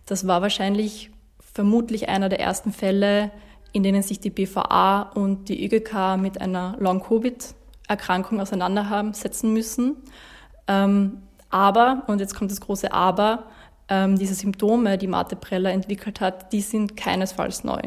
Das 0.05 0.27
war 0.27 0.41
wahrscheinlich 0.41 1.09
vermutlich 1.53 2.09
einer 2.09 2.29
der 2.29 2.39
ersten 2.39 2.71
Fälle, 2.71 3.31
in 3.71 3.83
denen 3.83 4.01
sich 4.01 4.19
die 4.19 4.29
BVA 4.29 5.01
und 5.13 5.47
die 5.49 5.65
ÖGK 5.65 6.17
mit 6.17 6.41
einer 6.41 6.75
Long-Covid-Erkrankung 6.79 8.41
auseinandersetzen 8.41 8.89
haben 8.89 9.13
setzen 9.13 9.53
müssen. 9.53 9.95
Ähm, 10.67 11.21
aber, 11.49 12.03
und 12.07 12.19
jetzt 12.19 12.35
kommt 12.35 12.51
das 12.51 12.61
große 12.61 12.91
Aber, 12.91 13.45
ähm, 13.89 14.17
diese 14.17 14.35
Symptome, 14.35 14.97
die 14.97 15.07
Marte 15.07 15.35
Preller 15.35 15.71
entwickelt 15.71 16.21
hat, 16.21 16.53
die 16.53 16.61
sind 16.61 16.95
keinesfalls 16.95 17.63
neu. 17.63 17.81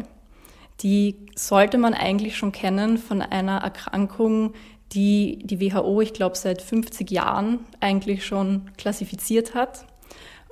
Die 0.81 1.17
sollte 1.35 1.79
man 1.79 1.95
eigentlich 1.95 2.37
schon 2.37 2.53
kennen 2.53 2.99
von 2.99 3.23
einer 3.23 3.59
Erkrankung, 3.59 4.55
die 4.93 5.39
die 5.43 5.61
WHO, 5.61 6.01
ich 6.01 6.13
glaube, 6.13 6.37
seit 6.37 6.63
50 6.63 7.11
Jahren 7.11 7.61
eigentlich 7.81 8.25
schon 8.25 8.71
klassifiziert 8.77 9.55
hat. 9.55 9.87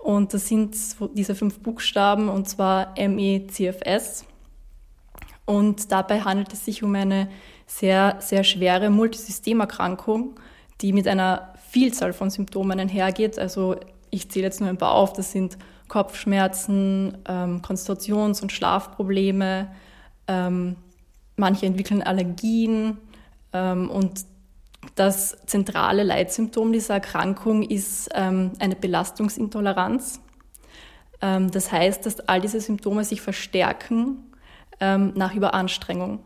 Und 0.03 0.35
das 0.35 0.49
sind 0.49 0.77
diese 1.15 1.35
fünf 1.35 1.61
Buchstaben, 1.61 2.29
und 2.29 2.49
zwar 2.49 2.95
MECFS. 2.97 4.25
Und 5.45 5.93
dabei 5.93 6.21
handelt 6.23 6.53
es 6.53 6.65
sich 6.65 6.83
um 6.83 6.95
eine 6.95 7.29
sehr, 7.67 8.17
sehr 8.21 8.45
schwere 8.45 8.91
Multisystemerkrankung, 8.91 10.35
die 10.81 10.93
mit 10.93 11.07
einer 11.07 11.55
Vielzahl 11.71 12.13
von 12.13 12.31
Symptomen 12.31 12.81
einhergeht. 12.81 13.39
Also 13.39 13.77
ich 14.11 14.31
zähle 14.31 14.47
jetzt 14.47 14.61
nur 14.61 14.69
ein 14.69 14.79
paar 14.79 14.95
auf, 14.95 15.13
das 15.13 15.33
sind 15.33 15.57
Kopfschmerzen, 15.89 17.19
ähm, 17.29 17.63
Konzentrations- 17.63 18.43
und 18.43 18.51
Schlafprobleme, 18.53 19.69
ähm, 20.29 20.77
manche 21.37 21.67
entwickeln 21.67 22.03
Allergien 22.03 22.99
ähm, 23.53 23.91
und 23.91 24.25
das 24.95 25.37
zentrale 25.47 26.03
Leitsymptom 26.03 26.73
dieser 26.73 26.95
Erkrankung 26.95 27.63
ist 27.63 28.11
ähm, 28.15 28.53
eine 28.59 28.75
Belastungsintoleranz. 28.75 30.21
Ähm, 31.21 31.51
das 31.51 31.71
heißt, 31.71 32.05
dass 32.05 32.21
all 32.21 32.41
diese 32.41 32.61
Symptome 32.61 33.05
sich 33.05 33.21
verstärken 33.21 34.33
ähm, 34.81 35.13
nach 35.15 35.35
Überanstrengung. 35.35 36.21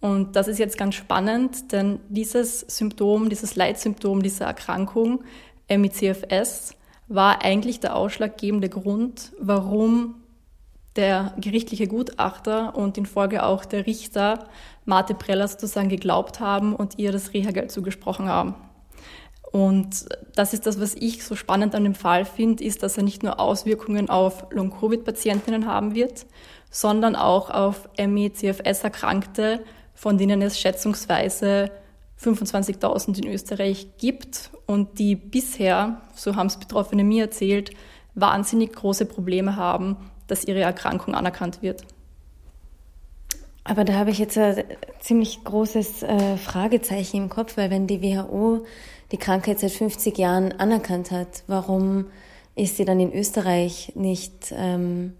Und 0.00 0.34
das 0.36 0.48
ist 0.48 0.58
jetzt 0.58 0.78
ganz 0.78 0.94
spannend, 0.94 1.72
denn 1.72 2.00
dieses 2.08 2.60
Symptom, 2.60 3.28
dieses 3.28 3.54
Leitsymptom 3.56 4.22
dieser 4.22 4.46
Erkrankung, 4.46 5.24
MICFS, 5.68 6.74
war 7.08 7.42
eigentlich 7.44 7.80
der 7.80 7.96
ausschlaggebende 7.96 8.68
Grund, 8.68 9.32
warum 9.38 10.14
der 11.00 11.32
gerichtliche 11.40 11.86
Gutachter 11.86 12.76
und 12.76 12.98
in 12.98 13.06
Folge 13.06 13.42
auch 13.42 13.64
der 13.64 13.86
Richter 13.86 14.44
Marte 14.84 15.14
Preller 15.14 15.48
sozusagen 15.48 15.88
geglaubt 15.88 16.40
haben 16.40 16.76
und 16.76 16.98
ihr 16.98 17.10
das 17.10 17.32
Reha-Geld 17.32 17.72
zugesprochen 17.72 18.28
haben. 18.28 18.54
Und 19.50 20.04
das 20.34 20.52
ist 20.52 20.66
das, 20.66 20.78
was 20.78 20.94
ich 20.94 21.24
so 21.24 21.36
spannend 21.36 21.74
an 21.74 21.84
dem 21.84 21.94
Fall 21.94 22.26
finde, 22.26 22.62
ist, 22.62 22.82
dass 22.82 22.98
er 22.98 23.02
nicht 23.02 23.22
nur 23.22 23.40
Auswirkungen 23.40 24.10
auf 24.10 24.44
Long-Covid-Patientinnen 24.50 25.66
haben 25.66 25.94
wird, 25.94 26.26
sondern 26.70 27.16
auch 27.16 27.48
auf 27.48 27.88
ME-CFS-Erkrankte, 27.98 29.64
von 29.94 30.18
denen 30.18 30.42
es 30.42 30.60
schätzungsweise 30.60 31.70
25.000 32.22 33.24
in 33.24 33.32
Österreich 33.32 33.88
gibt 33.96 34.50
und 34.66 34.98
die 34.98 35.16
bisher, 35.16 36.02
so 36.14 36.36
haben 36.36 36.48
es 36.48 36.58
Betroffene 36.58 37.04
mir 37.04 37.24
erzählt, 37.24 37.70
wahnsinnig 38.14 38.74
große 38.74 39.06
Probleme 39.06 39.56
haben, 39.56 39.96
dass 40.30 40.44
ihre 40.44 40.60
Erkrankung 40.60 41.14
anerkannt 41.14 41.62
wird. 41.62 41.84
Aber 43.64 43.84
da 43.84 43.94
habe 43.94 44.10
ich 44.10 44.18
jetzt 44.18 44.38
ein 44.38 44.64
ziemlich 45.00 45.44
großes 45.44 46.02
äh, 46.02 46.36
Fragezeichen 46.36 47.18
im 47.18 47.28
Kopf, 47.28 47.56
weil 47.56 47.70
wenn 47.70 47.86
die 47.86 48.02
WHO 48.02 48.64
die 49.12 49.18
Krankheit 49.18 49.60
seit 49.60 49.72
50 49.72 50.16
Jahren 50.18 50.52
anerkannt 50.52 51.10
hat, 51.10 51.44
warum 51.46 52.06
ist 52.54 52.76
sie 52.76 52.84
dann 52.84 53.00
in 53.00 53.12
Österreich 53.12 53.92
nicht, 53.94 54.52
ähm, 54.56 55.14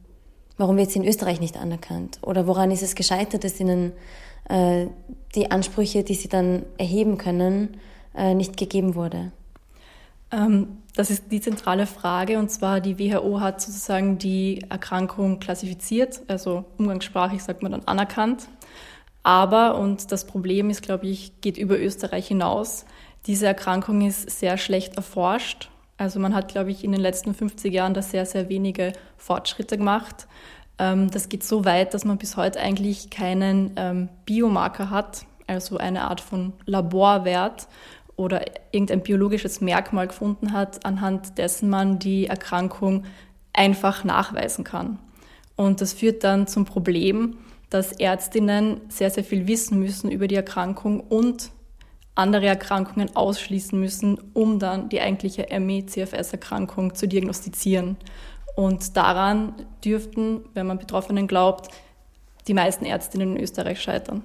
warum 0.57 0.77
wird 0.77 0.91
sie 0.91 1.01
in 1.01 1.07
Österreich 1.07 1.41
nicht 1.41 1.57
anerkannt? 1.57 2.19
Oder 2.23 2.47
woran 2.47 2.71
ist 2.71 2.83
es 2.83 2.95
gescheitert, 2.95 3.45
dass 3.45 3.61
ihnen 3.61 3.93
äh, 4.49 4.87
die 5.35 5.51
Ansprüche, 5.51 6.03
die 6.03 6.15
sie 6.15 6.29
dann 6.29 6.65
erheben 6.79 7.19
können, 7.19 7.77
äh, 8.17 8.35
nicht 8.35 8.57
gegeben 8.57 8.95
wurde? 8.95 9.33
Ähm, 10.33 10.79
das 10.95 11.11
ist 11.11 11.31
die 11.31 11.41
zentrale 11.41 11.87
Frage 11.87 12.39
und 12.39 12.51
zwar 12.51 12.81
die 12.81 12.99
WHO 12.99 13.41
hat 13.41 13.61
sozusagen 13.61 14.19
die 14.19 14.65
Erkrankung 14.69 15.39
klassifiziert, 15.39 16.21
also 16.29 16.65
umgangssprachlich 16.79 17.43
sagt 17.43 17.63
man 17.63 17.73
dann 17.73 17.85
anerkannt. 17.85 18.49
Aber, 19.23 19.79
und 19.79 20.13
das 20.13 20.27
Problem 20.27 20.71
ist, 20.71 20.83
glaube 20.83 21.07
ich, 21.07 21.41
geht 21.41 21.59
über 21.59 21.79
Österreich 21.79 22.29
hinaus, 22.29 22.87
diese 23.27 23.47
Erkrankung 23.47 24.01
ist 24.01 24.31
sehr 24.31 24.57
schlecht 24.57 24.97
erforscht. 24.97 25.69
Also 25.99 26.19
man 26.19 26.35
hat, 26.35 26.49
glaube 26.49 26.71
ich, 26.71 26.83
in 26.83 26.93
den 26.93 27.01
letzten 27.01 27.35
50 27.35 27.73
Jahren 27.73 27.93
da 27.93 28.01
sehr, 28.01 28.25
sehr 28.25 28.49
wenige 28.49 28.95
Fortschritte 29.19 29.77
gemacht. 29.77 30.27
Ähm, 30.79 31.11
das 31.11 31.29
geht 31.29 31.45
so 31.45 31.67
weit, 31.67 31.93
dass 31.93 32.07
man 32.07 32.17
bis 32.17 32.39
heute 32.39 32.59
eigentlich 32.59 33.11
keinen 33.11 33.73
ähm, 33.77 34.09
Biomarker 34.25 34.89
hat, 34.89 35.27
also 35.47 35.77
eine 35.77 36.05
Art 36.05 36.23
von 36.23 36.55
Laborwert 36.65 37.69
oder 38.21 38.45
irgendein 38.71 39.03
biologisches 39.03 39.63
Merkmal 39.63 40.09
gefunden 40.09 40.53
hat, 40.53 40.85
anhand 40.85 41.39
dessen 41.39 41.71
man 41.71 41.99
die 41.99 42.27
Erkrankung 42.27 43.05
einfach 43.55 44.05
nachweisen 44.05 44.63
kann. 44.63 44.99
Und 45.57 45.81
das 45.81 45.95
führt 45.95 46.23
dann 46.23 46.47
zum 46.47 46.67
Problem, 46.67 47.39
dass 47.71 47.93
Ärztinnen 47.93 48.83
sehr, 48.89 49.11
sehr 49.11 49.25
viel 49.25 49.49
wissen 49.49 49.79
müssen 49.79 50.11
über 50.11 50.29
die 50.29 50.35
Erkrankung 50.35 51.01
und 51.01 51.51
andere 52.15 52.47
Erkrankungen 52.47 53.17
ausschließen 53.17 53.79
müssen, 53.81 54.19
um 54.35 54.59
dann 54.59 54.91
die 54.91 55.01
eigentliche 55.01 55.47
ME-CFS-Erkrankung 55.59 56.95
zu 56.95 57.09
diagnostizieren. 57.09 57.97
Und 58.55 58.99
daran 58.99 59.55
dürften, 59.83 60.45
wenn 60.53 60.67
man 60.67 60.79
Betroffenen 60.79 61.27
glaubt, 61.27 61.69
die 62.49 62.55
meisten 62.55 62.85
Ärztinnen 62.85 63.37
in 63.37 63.43
Österreich 63.43 63.81
scheitern. 63.81 64.25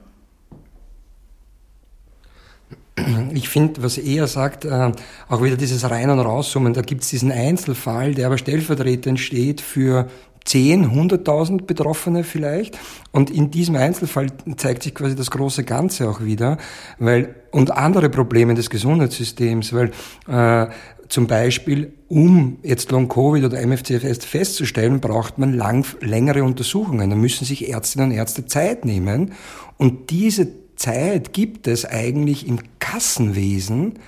Ich 3.34 3.50
finde, 3.50 3.84
was 3.84 3.98
er 3.98 4.28
sagt, 4.28 4.66
äh, 4.66 4.92
auch 5.30 5.44
wieder 5.44 5.58
dieses 5.58 5.90
Rein- 5.90 6.10
und 6.10 6.20
Raussummen, 6.20 6.74
da 6.74 6.82
gibt 6.82 7.04
es 7.04 7.10
diesen 7.10 7.32
Einzelfall, 7.32 8.14
der 8.14 8.28
aber 8.28 8.38
stellvertretend 8.38 9.20
steht 9.20 9.62
für 9.62 10.08
10, 10.46 10.92
100.000 10.92 11.66
Betroffene 11.66 12.24
vielleicht. 12.24 12.78
Und 13.12 13.32
in 13.32 13.52
diesem 13.52 13.76
Einzelfall 13.76 14.28
zeigt 14.58 14.84
sich 14.84 14.94
quasi 14.94 15.16
das 15.16 15.32
große 15.32 15.64
Ganze 15.64 16.08
auch 16.10 16.22
wieder, 16.22 16.58
weil, 17.00 17.36
und 17.52 17.72
andere 17.72 18.10
Probleme 18.10 18.54
des 18.54 18.70
Gesundheitssystems, 18.70 19.74
weil, 19.74 19.92
äh, 20.28 20.68
zum 21.10 21.28
Beispiel, 21.28 21.94
um 22.08 22.58
jetzt 22.64 22.92
Long-Covid 22.92 23.44
oder 23.44 23.62
MFCFS 23.62 24.26
festzustellen, 24.26 25.00
braucht 25.00 25.38
man 25.38 25.54
lang, 25.54 25.86
längere 26.02 26.44
Untersuchungen. 26.44 27.10
Da 27.10 27.16
müssen 27.16 27.46
sich 27.46 27.70
Ärztinnen 27.70 28.10
und 28.10 28.16
Ärzte 28.16 28.46
Zeit 28.46 28.86
nehmen. 28.86 29.34
Und 29.78 30.10
diese 30.10 30.48
Zeit 30.76 31.34
gibt 31.34 31.68
es 31.68 31.86
eigentlich 31.86 32.48
im 32.48 32.60
Kassenwesen 32.80 34.00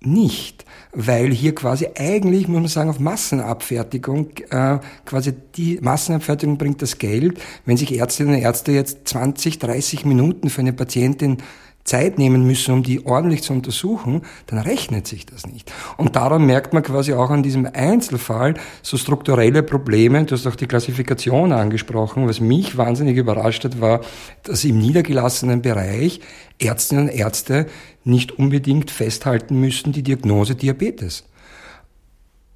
nicht, 0.00 0.64
weil 0.92 1.32
hier 1.32 1.54
quasi 1.54 1.88
eigentlich, 1.96 2.46
muss 2.48 2.60
man 2.60 2.68
sagen, 2.68 2.90
auf 2.90 3.00
Massenabfertigung, 3.00 4.30
äh, 4.50 4.78
quasi 5.04 5.32
die 5.56 5.78
Massenabfertigung 5.80 6.58
bringt 6.58 6.82
das 6.82 6.98
Geld. 6.98 7.40
Wenn 7.64 7.76
sich 7.76 7.98
Ärztinnen 7.98 8.34
und 8.34 8.40
Ärzte 8.40 8.72
jetzt 8.72 9.08
20, 9.08 9.58
30 9.58 10.04
Minuten 10.04 10.50
für 10.50 10.60
eine 10.60 10.72
Patientin 10.72 11.38
Zeit 11.84 12.18
nehmen 12.18 12.46
müssen, 12.46 12.72
um 12.72 12.82
die 12.82 13.04
ordentlich 13.04 13.42
zu 13.42 13.52
untersuchen, 13.52 14.22
dann 14.46 14.58
rechnet 14.58 15.06
sich 15.06 15.26
das 15.26 15.46
nicht. 15.46 15.70
Und 15.98 16.16
daran 16.16 16.46
merkt 16.46 16.72
man 16.72 16.82
quasi 16.82 17.12
auch 17.12 17.30
an 17.30 17.42
diesem 17.42 17.68
Einzelfall 17.72 18.54
so 18.82 18.96
strukturelle 18.96 19.62
Probleme. 19.62 20.24
Du 20.24 20.34
hast 20.34 20.46
auch 20.46 20.56
die 20.56 20.66
Klassifikation 20.66 21.52
angesprochen. 21.52 22.26
Was 22.26 22.40
mich 22.40 22.78
wahnsinnig 22.78 23.18
überrascht 23.18 23.64
hat, 23.64 23.80
war, 23.80 24.00
dass 24.42 24.64
im 24.64 24.78
niedergelassenen 24.78 25.60
Bereich 25.60 26.20
Ärztinnen 26.58 27.08
und 27.08 27.14
Ärzte 27.14 27.66
nicht 28.02 28.32
unbedingt 28.32 28.90
festhalten 28.90 29.60
müssen 29.60 29.92
die 29.92 30.02
Diagnose 30.02 30.54
Diabetes. 30.54 31.24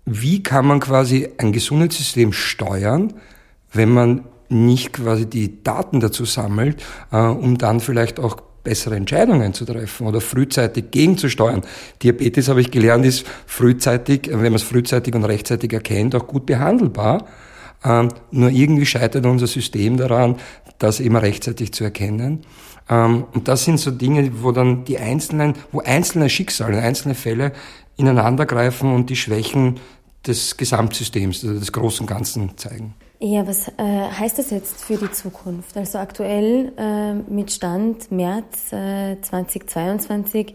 Wie 0.06 0.42
kann 0.42 0.66
man 0.66 0.80
quasi 0.80 1.28
ein 1.36 1.52
Gesundheitssystem 1.52 2.32
steuern, 2.32 3.12
wenn 3.72 3.90
man 3.90 4.24
nicht 4.48 4.94
quasi 4.94 5.26
die 5.26 5.62
Daten 5.62 6.00
dazu 6.00 6.24
sammelt, 6.24 6.82
äh, 7.12 7.18
um 7.18 7.58
dann 7.58 7.80
vielleicht 7.80 8.18
auch 8.18 8.47
bessere 8.68 8.96
Entscheidungen 8.96 9.54
zu 9.54 9.64
treffen 9.64 10.06
oder 10.06 10.20
frühzeitig 10.20 10.90
gegenzusteuern. 10.90 11.62
Diabetes, 12.02 12.48
habe 12.48 12.60
ich 12.60 12.70
gelernt, 12.70 13.06
ist 13.06 13.26
frühzeitig, 13.46 14.28
wenn 14.30 14.52
man 14.52 14.56
es 14.56 14.62
frühzeitig 14.62 15.14
und 15.14 15.24
rechtzeitig 15.24 15.72
erkennt, 15.72 16.14
auch 16.14 16.26
gut 16.26 16.44
behandelbar. 16.44 17.24
Ähm, 17.82 18.08
nur 18.30 18.50
irgendwie 18.50 18.84
scheitert 18.84 19.24
unser 19.24 19.46
System 19.46 19.96
daran, 19.96 20.36
das 20.78 21.00
immer 21.00 21.22
rechtzeitig 21.22 21.72
zu 21.72 21.84
erkennen. 21.84 22.44
Ähm, 22.90 23.24
und 23.32 23.48
das 23.48 23.64
sind 23.64 23.80
so 23.80 23.90
Dinge, 23.90 24.30
wo 24.42 24.52
dann 24.52 24.84
die 24.84 24.98
einzelnen, 24.98 25.54
wo 25.72 25.80
einzelne 25.80 26.28
Schicksale, 26.28 26.78
einzelne 26.78 27.14
Fälle 27.14 27.52
ineinandergreifen 27.96 28.92
und 28.94 29.08
die 29.08 29.16
Schwächen 29.16 29.80
des 30.28 30.56
Gesamtsystems, 30.56 31.44
also 31.44 31.58
des 31.58 31.72
großen 31.72 32.06
Ganzen 32.06 32.56
zeigen. 32.56 32.94
Ja, 33.20 33.46
was 33.46 33.66
äh, 33.66 33.72
heißt 33.82 34.38
das 34.38 34.50
jetzt 34.50 34.84
für 34.84 34.96
die 34.96 35.10
Zukunft? 35.10 35.76
Also 35.76 35.98
aktuell 35.98 36.72
äh, 36.76 37.14
mit 37.14 37.50
Stand 37.50 38.12
März 38.12 38.72
äh, 38.72 39.20
2022 39.20 40.54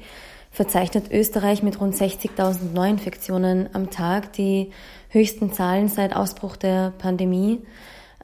verzeichnet 0.50 1.12
Österreich 1.12 1.62
mit 1.62 1.82
rund 1.82 1.96
60.000 1.96 2.72
Neuinfektionen 2.74 3.70
am 3.74 3.90
Tag 3.90 4.32
die 4.34 4.72
höchsten 5.10 5.52
Zahlen 5.52 5.90
seit 5.90 6.16
Ausbruch 6.16 6.56
der 6.56 6.94
Pandemie. 6.98 7.60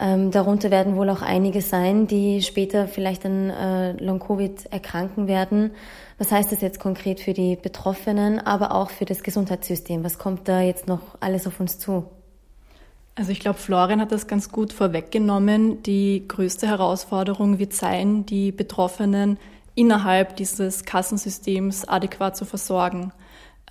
Ähm, 0.02 0.32
darunter 0.32 0.72
werden 0.72 0.96
wohl 0.96 1.10
auch 1.10 1.22
einige 1.22 1.62
sein, 1.62 2.08
die 2.08 2.42
später 2.42 2.88
vielleicht 2.88 3.26
an 3.26 3.50
äh, 3.50 3.92
Long-Covid 4.04 4.68
erkranken 4.72 5.28
werden. 5.28 5.72
Was 6.18 6.32
heißt 6.32 6.52
das 6.52 6.62
jetzt 6.62 6.80
konkret 6.80 7.20
für 7.20 7.34
die 7.34 7.58
Betroffenen, 7.58 8.40
aber 8.40 8.74
auch 8.74 8.92
für 8.92 9.04
das 9.06 9.24
Gesundheitssystem? 9.24 10.04
Was 10.06 10.18
kommt 10.18 10.48
da 10.48 10.62
jetzt 10.62 10.88
noch 10.88 11.02
alles 11.20 11.48
auf 11.48 11.60
uns 11.60 11.80
zu? 11.80 12.06
Also 13.16 13.34
ich 13.34 13.42
glaube, 13.42 13.60
Florian 13.60 14.00
hat 14.00 14.14
das 14.14 14.28
ganz 14.28 14.50
gut 14.50 14.72
vorweggenommen. 14.72 15.84
Die 15.84 16.26
größte 16.26 16.68
Herausforderung 16.68 17.60
wird 17.60 17.74
sein, 17.74 18.26
die 18.26 18.54
Betroffenen 18.54 19.38
innerhalb 19.76 20.38
dieses 20.38 20.86
Kassensystems 20.86 21.86
adäquat 21.86 22.38
zu 22.38 22.46
versorgen. 22.46 23.12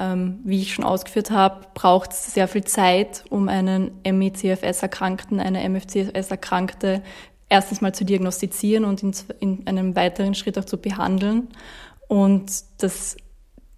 Ähm, 0.00 0.38
wie 0.44 0.62
ich 0.62 0.74
schon 0.74 0.84
ausgeführt 0.84 1.32
habe, 1.32 1.66
braucht 1.74 2.12
es 2.12 2.32
sehr 2.32 2.46
viel 2.46 2.62
Zeit, 2.62 3.24
um 3.30 3.48
einen 3.48 3.90
ME-CFS-Erkrankten, 4.04 5.40
eine 5.40 5.68
MFCFS-Erkrankte 5.68 7.02
erstens 7.48 7.80
mal 7.80 7.94
zu 7.94 8.04
diagnostizieren 8.04 8.84
und 8.84 9.02
in, 9.02 9.12
in 9.40 9.66
einem 9.66 9.96
weiteren 9.96 10.34
Schritt 10.34 10.58
auch 10.58 10.64
zu 10.64 10.78
behandeln. 10.78 11.48
Und 12.06 12.50
das, 12.78 13.16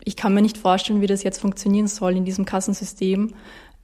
ich 0.04 0.16
kann 0.16 0.34
mir 0.34 0.42
nicht 0.42 0.58
vorstellen, 0.58 1.00
wie 1.00 1.06
das 1.06 1.22
jetzt 1.22 1.40
funktionieren 1.40 1.86
soll 1.86 2.16
in 2.16 2.24
diesem 2.24 2.44
Kassensystem. 2.44 3.34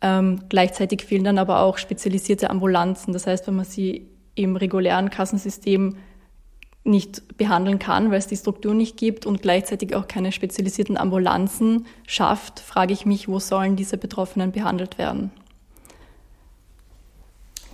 Ähm, 0.03 0.41
gleichzeitig 0.49 1.05
fehlen 1.05 1.25
dann 1.25 1.39
aber 1.39 1.61
auch 1.61 1.79
spezialisierte 1.79 2.51
Ambulanzen. 2.51 3.13
Das 3.13 3.27
heißt, 3.27 3.47
wenn 3.47 3.57
man 3.57 3.65
sie 3.65 4.09
im 4.35 4.57
regulären 4.57 5.11
Kassensystem 5.11 5.97
nicht 6.87 7.37
behandeln 7.37 7.79
kann, 7.79 8.11
weil 8.11 8.19
es 8.19 8.27
die 8.27 8.37
Struktur 8.37 8.75
nicht 8.75 8.97
gibt 8.97 9.27
und 9.27 9.43
gleichzeitig 9.43 9.95
auch 9.95 10.09
keine 10.09 10.33
spezialisierten 10.33 10.97
Ambulanzen 10.97 11.87
schafft, 12.07 12.61
frage 12.61 12.93
ich 12.93 13.07
mich, 13.07 13.29
wo 13.29 13.39
sollen 13.39 13.77
diese 13.77 13.99
Betroffenen 13.99 14.53
behandelt 14.53 14.99
werden? 14.99 15.31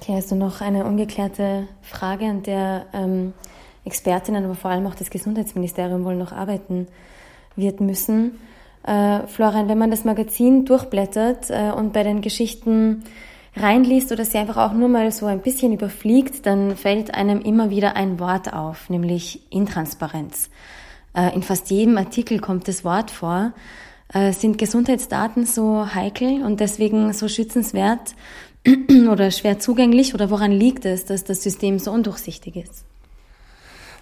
Okay, 0.01 0.15
also 0.15 0.35
noch 0.35 0.61
eine 0.61 0.85
ungeklärte 0.85 1.69
Frage, 1.81 2.25
an 2.27 2.43
der 2.43 2.87
ähm, 2.93 3.35
Expertinnen, 3.85 4.45
aber 4.45 4.57
vor 4.57 4.71
allem 4.71 4.87
auch 4.87 4.97
das 4.97 5.11
Gesundheitsministerium 5.11 6.05
wohl 6.05 6.17
noch 6.17 6.33
arbeiten 6.33 6.89
wird 7.55 7.81
müssen. 7.81 8.39
Äh, 8.85 9.27
Florian, 9.29 9.69
wenn 9.69 9.79
man 9.79 9.93
das 9.93 10.05
Magazin 10.05 10.65
durchblättert 10.65 11.51
äh, 11.51 11.71
und 11.71 11.93
bei 11.93 12.03
den 12.03 12.21
Geschichten 12.21 13.05
reinliest 13.55 14.13
oder 14.13 14.25
sie 14.25 14.39
einfach 14.39 14.57
auch 14.57 14.73
nur 14.73 14.89
mal 14.89 15.11
so 15.13 15.27
ein 15.27 15.41
bisschen 15.41 15.73
überfliegt, 15.73 16.47
dann 16.47 16.77
fällt 16.77 17.15
einem 17.15 17.41
immer 17.41 17.71
wieder 17.71 17.97
ein 17.97 18.19
Wort 18.19 18.53
auf, 18.53 18.89
nämlich 18.89 19.43
Intransparenz. 19.51 20.51
Äh, 21.15 21.35
in 21.35 21.43
fast 21.43 21.71
jedem 21.71 21.99
Artikel 21.99 22.39
kommt 22.39 22.69
das 22.69 22.85
Wort 22.85 23.11
vor. 23.11 23.53
Äh, 24.13 24.33
sind 24.33 24.59
Gesundheitsdaten 24.59 25.47
so 25.47 25.95
heikel 25.95 26.43
und 26.45 26.61
deswegen 26.61 27.13
so 27.13 27.29
schützenswert 27.29 28.15
oder 29.11 29.31
schwer 29.31 29.59
zugänglich 29.59 30.15
oder 30.15 30.31
woran 30.31 30.53
liegt 30.53 30.85
es, 30.85 31.05
dass 31.05 31.25
das 31.25 31.43
System 31.43 31.79
so 31.79 31.91
undurchsichtig 31.93 32.57
ist? 32.57 32.85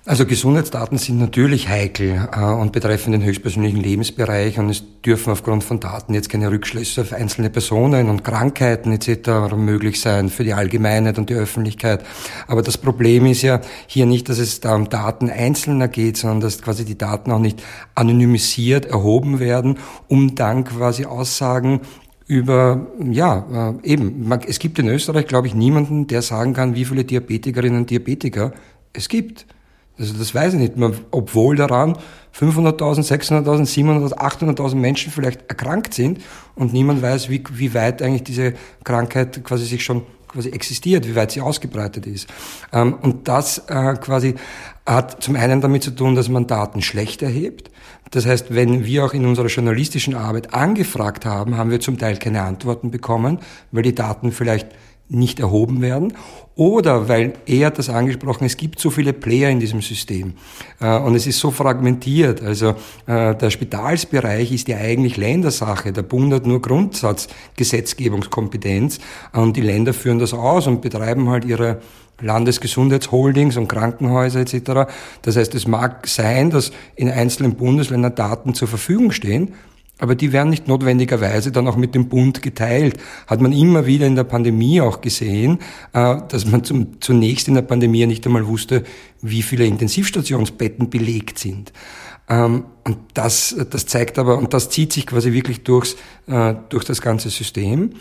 Also 0.06 0.24
Gesundheitsdaten 0.24 0.96
sind 0.96 1.18
natürlich 1.18 1.68
heikel 1.68 2.26
äh, 2.34 2.40
und 2.40 2.72
betreffen 2.72 3.12
den 3.12 3.22
höchstpersönlichen 3.22 3.78
Lebensbereich 3.78 4.58
und 4.58 4.70
es 4.70 4.82
dürfen 5.02 5.30
aufgrund 5.30 5.62
von 5.62 5.78
Daten 5.78 6.14
jetzt 6.14 6.30
keine 6.30 6.50
Rückschlüsse 6.50 7.02
auf 7.02 7.12
einzelne 7.12 7.50
Personen 7.50 8.08
und 8.08 8.24
Krankheiten 8.24 8.92
etc. 8.92 9.54
möglich 9.54 10.00
sein 10.00 10.30
für 10.30 10.42
die 10.42 10.54
Allgemeinheit 10.54 11.18
und 11.18 11.28
die 11.28 11.34
Öffentlichkeit. 11.34 12.02
Aber 12.46 12.62
das 12.62 12.78
Problem 12.78 13.26
ist 13.26 13.42
ja 13.42 13.60
hier 13.86 14.06
nicht, 14.06 14.30
dass 14.30 14.38
es 14.38 14.60
da 14.60 14.74
um 14.74 14.88
Daten 14.88 15.28
Einzelner 15.28 15.88
geht, 15.88 16.16
sondern 16.16 16.40
dass 16.40 16.62
quasi 16.62 16.86
die 16.86 16.96
Daten 16.96 17.30
auch 17.30 17.38
nicht 17.38 17.62
anonymisiert 17.94 18.86
erhoben 18.86 19.38
werden, 19.38 19.78
um 20.08 20.34
dann 20.34 20.64
quasi 20.64 21.04
Aussagen 21.04 21.82
über, 22.26 22.86
ja, 23.10 23.74
äh, 23.84 23.86
eben, 23.86 24.32
es 24.46 24.58
gibt 24.58 24.78
in 24.78 24.88
Österreich, 24.88 25.26
glaube 25.26 25.46
ich, 25.46 25.54
niemanden, 25.54 26.06
der 26.06 26.22
sagen 26.22 26.54
kann, 26.54 26.74
wie 26.74 26.86
viele 26.86 27.04
Diabetikerinnen 27.04 27.80
und 27.80 27.90
Diabetiker 27.90 28.52
es 28.94 29.10
gibt. 29.10 29.46
Also 30.00 30.14
das 30.14 30.34
weiß 30.34 30.54
ich 30.54 30.58
nicht. 30.58 30.76
Man, 30.76 30.94
obwohl 31.10 31.56
daran 31.56 31.96
500.000, 32.34 33.06
600.000, 33.06 33.44
700.000, 33.66 34.14
800.000 34.14 34.74
Menschen 34.76 35.12
vielleicht 35.12 35.42
erkrankt 35.48 35.94
sind 35.94 36.20
und 36.54 36.72
niemand 36.72 37.02
weiß, 37.02 37.28
wie, 37.28 37.44
wie 37.52 37.74
weit 37.74 38.00
eigentlich 38.00 38.24
diese 38.24 38.54
Krankheit 38.82 39.44
quasi 39.44 39.66
sich 39.66 39.84
schon 39.84 40.02
quasi 40.26 40.50
existiert, 40.50 41.06
wie 41.06 41.16
weit 41.16 41.32
sie 41.32 41.40
ausgebreitet 41.40 42.06
ist. 42.06 42.28
Ähm, 42.72 42.94
und 43.02 43.28
das 43.28 43.58
äh, 43.68 43.94
quasi 44.00 44.36
hat 44.86 45.22
zum 45.22 45.36
einen 45.36 45.60
damit 45.60 45.82
zu 45.82 45.90
tun, 45.90 46.14
dass 46.14 46.28
man 46.28 46.46
Daten 46.46 46.82
schlecht 46.82 47.22
erhebt. 47.22 47.70
Das 48.10 48.26
heißt, 48.26 48.54
wenn 48.54 48.84
wir 48.84 49.04
auch 49.04 49.12
in 49.12 49.26
unserer 49.26 49.46
journalistischen 49.46 50.14
Arbeit 50.14 50.54
angefragt 50.54 51.26
haben, 51.26 51.56
haben 51.56 51.70
wir 51.70 51.80
zum 51.80 51.98
Teil 51.98 52.16
keine 52.16 52.42
Antworten 52.42 52.90
bekommen, 52.90 53.38
weil 53.70 53.82
die 53.82 53.94
Daten 53.94 54.32
vielleicht 54.32 54.68
nicht 55.10 55.40
erhoben 55.40 55.82
werden 55.82 56.14
oder 56.60 57.08
weil 57.08 57.32
er 57.46 57.68
hat 57.68 57.78
das 57.78 57.88
angesprochen, 57.88 58.44
es 58.44 58.58
gibt 58.58 58.80
so 58.80 58.90
viele 58.90 59.14
Player 59.14 59.48
in 59.48 59.60
diesem 59.60 59.80
System 59.80 60.34
äh, 60.78 60.98
und 60.98 61.14
es 61.14 61.26
ist 61.26 61.38
so 61.38 61.50
fragmentiert. 61.50 62.42
Also 62.42 62.74
äh, 63.06 63.34
der 63.34 63.48
Spitalsbereich 63.48 64.52
ist 64.52 64.68
ja 64.68 64.76
eigentlich 64.76 65.16
Ländersache. 65.16 65.90
Der 65.92 66.02
Bund 66.02 66.34
hat 66.34 66.46
nur 66.46 66.60
Grundsatzgesetzgebungskompetenz 66.60 68.98
und 69.32 69.56
die 69.56 69.62
Länder 69.62 69.94
führen 69.94 70.18
das 70.18 70.34
aus 70.34 70.66
und 70.66 70.82
betreiben 70.82 71.30
halt 71.30 71.46
ihre 71.46 71.80
Landesgesundheitsholdings 72.20 73.56
und 73.56 73.68
Krankenhäuser 73.68 74.40
etc. 74.40 74.90
Das 75.22 75.36
heißt, 75.36 75.54
es 75.54 75.66
mag 75.66 76.06
sein, 76.06 76.50
dass 76.50 76.72
in 76.94 77.10
einzelnen 77.10 77.54
Bundesländern 77.54 78.14
Daten 78.14 78.52
zur 78.54 78.68
Verfügung 78.68 79.12
stehen, 79.12 79.54
aber 80.00 80.14
die 80.14 80.32
werden 80.32 80.50
nicht 80.50 80.66
notwendigerweise 80.66 81.52
dann 81.52 81.68
auch 81.68 81.76
mit 81.76 81.94
dem 81.94 82.08
Bund 82.08 82.42
geteilt. 82.42 82.98
Hat 83.26 83.40
man 83.40 83.52
immer 83.52 83.86
wieder 83.86 84.06
in 84.06 84.16
der 84.16 84.24
Pandemie 84.24 84.80
auch 84.80 85.00
gesehen, 85.00 85.58
äh, 85.92 86.16
dass 86.28 86.46
man 86.46 86.64
zum, 86.64 87.00
zunächst 87.00 87.48
in 87.48 87.54
der 87.54 87.62
Pandemie 87.62 88.06
nicht 88.06 88.26
einmal 88.26 88.46
wusste, 88.46 88.84
wie 89.20 89.42
viele 89.42 89.66
Intensivstationsbetten 89.66 90.90
belegt 90.90 91.38
sind. 91.38 91.72
Ähm, 92.28 92.64
und 92.84 92.98
das, 93.14 93.54
das 93.70 93.86
zeigt 93.86 94.18
aber, 94.18 94.38
und 94.38 94.54
das 94.54 94.70
zieht 94.70 94.92
sich 94.92 95.06
quasi 95.06 95.32
wirklich 95.32 95.62
durchs, 95.64 95.96
äh, 96.26 96.54
durch 96.70 96.84
das 96.84 97.02
ganze 97.02 97.28
System. 97.28 97.92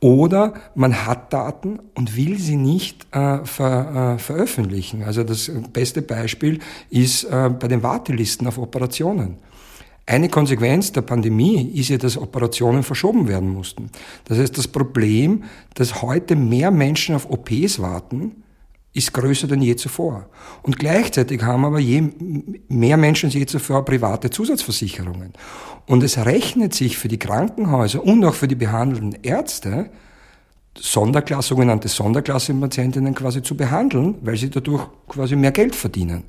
Oder 0.00 0.54
man 0.76 1.06
hat 1.06 1.32
Daten 1.32 1.80
und 1.94 2.16
will 2.16 2.38
sie 2.38 2.56
nicht 2.56 3.06
äh, 3.10 3.44
ver, 3.44 4.14
äh, 4.16 4.18
veröffentlichen. 4.18 5.02
Also 5.02 5.24
das 5.24 5.50
beste 5.72 6.02
Beispiel 6.02 6.60
ist 6.88 7.24
äh, 7.24 7.50
bei 7.50 7.66
den 7.66 7.82
Wartelisten 7.82 8.46
auf 8.46 8.58
Operationen. 8.58 9.38
Eine 10.08 10.30
Konsequenz 10.30 10.90
der 10.90 11.02
Pandemie 11.02 11.70
ist 11.74 11.90
ja, 11.90 11.98
dass 11.98 12.16
Operationen 12.16 12.82
verschoben 12.82 13.28
werden 13.28 13.50
mussten. 13.50 13.90
Das 14.24 14.38
heißt, 14.38 14.56
das 14.56 14.66
Problem, 14.66 15.44
dass 15.74 16.00
heute 16.00 16.34
mehr 16.34 16.70
Menschen 16.70 17.14
auf 17.14 17.30
OPs 17.30 17.78
warten, 17.78 18.42
ist 18.94 19.12
größer 19.12 19.46
denn 19.46 19.60
je 19.60 19.76
zuvor. 19.76 20.30
Und 20.62 20.78
gleichzeitig 20.78 21.42
haben 21.42 21.66
aber 21.66 21.78
je 21.78 22.04
mehr 22.68 22.96
Menschen 22.96 23.26
als 23.26 23.34
je 23.34 23.44
zuvor 23.44 23.84
private 23.84 24.30
Zusatzversicherungen. 24.30 25.34
Und 25.84 26.02
es 26.02 26.16
rechnet 26.16 26.72
sich 26.72 26.96
für 26.96 27.08
die 27.08 27.18
Krankenhäuser 27.18 28.02
und 28.02 28.24
auch 28.24 28.34
für 28.34 28.48
die 28.48 28.54
behandelnden 28.54 29.22
Ärzte, 29.22 29.90
Sonderklasse, 30.74 31.48
sogenannte 31.48 31.88
Sonderklassenpatientinnen 31.88 33.14
quasi 33.14 33.42
zu 33.42 33.58
behandeln, 33.58 34.14
weil 34.22 34.38
sie 34.38 34.48
dadurch 34.48 34.86
quasi 35.06 35.36
mehr 35.36 35.52
Geld 35.52 35.74
verdienen. 35.74 36.22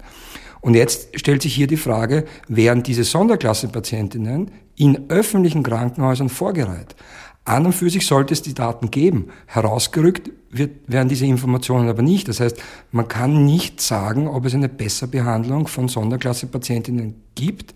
Und 0.62 0.76
jetzt 0.76 1.18
stellt 1.20 1.42
sich 1.42 1.54
hier 1.54 1.68
die 1.68 1.78
Frage, 1.78 2.26
werden 2.48 2.84
diese 2.84 3.04
Sonderklassenpatientinnen 3.04 4.52
in 4.76 5.10
öffentlichen 5.10 5.64
Krankenhäusern 5.64 6.30
vorgereiht? 6.30 6.96
An 7.46 7.66
und 7.66 7.74
für 7.74 7.90
sich 7.90 8.06
sollte 8.06 8.34
es 8.34 8.42
die 8.42 8.54
Daten 8.54 8.92
geben. 8.92 9.30
Herausgerückt 9.48 10.30
wird, 10.52 10.72
werden 10.88 11.10
diese 11.10 11.26
Informationen 11.26 11.90
aber 11.90 12.02
nicht. 12.02 12.28
Das 12.28 12.40
heißt, 12.40 12.58
man 12.92 13.08
kann 13.08 13.46
nicht 13.46 13.82
sagen, 13.82 14.28
ob 14.28 14.46
es 14.46 14.54
eine 14.54 14.70
Besserbehandlung 14.70 15.68
von 15.68 15.88
Sonderklassepatientinnen 15.88 17.16
gibt 17.36 17.74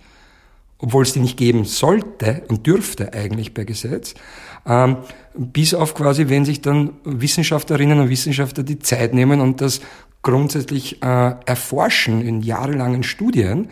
obwohl 0.83 1.03
es 1.03 1.13
die 1.13 1.21
nicht 1.21 1.37
geben 1.37 1.63
sollte 1.63 2.43
und 2.49 2.67
dürfte 2.67 3.13
eigentlich 3.13 3.53
bei 3.53 3.63
Gesetz, 3.63 4.15
ähm, 4.65 4.97
bis 5.33 5.73
auf 5.73 5.95
quasi, 5.95 6.27
wenn 6.27 6.43
sich 6.43 6.59
dann 6.59 6.91
Wissenschaftlerinnen 7.05 8.01
und 8.01 8.09
Wissenschaftler 8.09 8.63
die 8.63 8.79
Zeit 8.79 9.13
nehmen 9.13 9.39
und 9.39 9.61
das 9.61 9.79
grundsätzlich 10.23 11.03
äh, 11.03 11.35
erforschen 11.45 12.21
in 12.21 12.41
jahrelangen 12.41 13.03
Studien, 13.03 13.69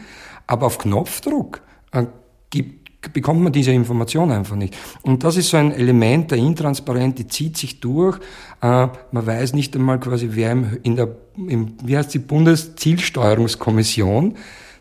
aber 0.48 0.68
auf 0.68 0.78
Knopfdruck 0.78 1.62
äh, 1.92 2.06
gibt, 2.50 3.14
bekommt 3.14 3.42
man 3.42 3.52
diese 3.52 3.72
Information 3.72 4.32
einfach 4.32 4.56
nicht. 4.56 4.78
Und 5.02 5.24
das 5.24 5.38
ist 5.38 5.50
so 5.50 5.58
ein 5.58 5.72
Element 5.72 6.30
der 6.30 6.38
Intransparenz, 6.38 7.16
die 7.16 7.28
zieht 7.28 7.58
sich 7.58 7.80
durch. 7.80 8.20
Äh, 8.62 8.90
man 9.12 9.26
weiß 9.26 9.54
nicht 9.54 9.76
einmal 9.76 10.00
quasi, 10.00 10.30
wer 10.34 10.52
im, 10.52 10.78
in 10.84 10.98
der, 10.98 11.16
im, 11.36 11.74
wie 11.84 11.98
heißt 11.98 12.14
die 12.14 12.20
Bundeszielsteuerungskommission, 12.20 14.36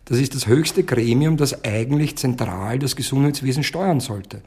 das 0.04 0.18
ist 0.18 0.34
das 0.34 0.48
höchste 0.48 0.82
Gremium, 0.82 1.36
das 1.36 1.64
eigentlich 1.64 2.18
zentral 2.18 2.80
das 2.80 2.96
Gesundheitswesen 2.96 3.62
steuern 3.62 4.00
sollte. 4.00 4.42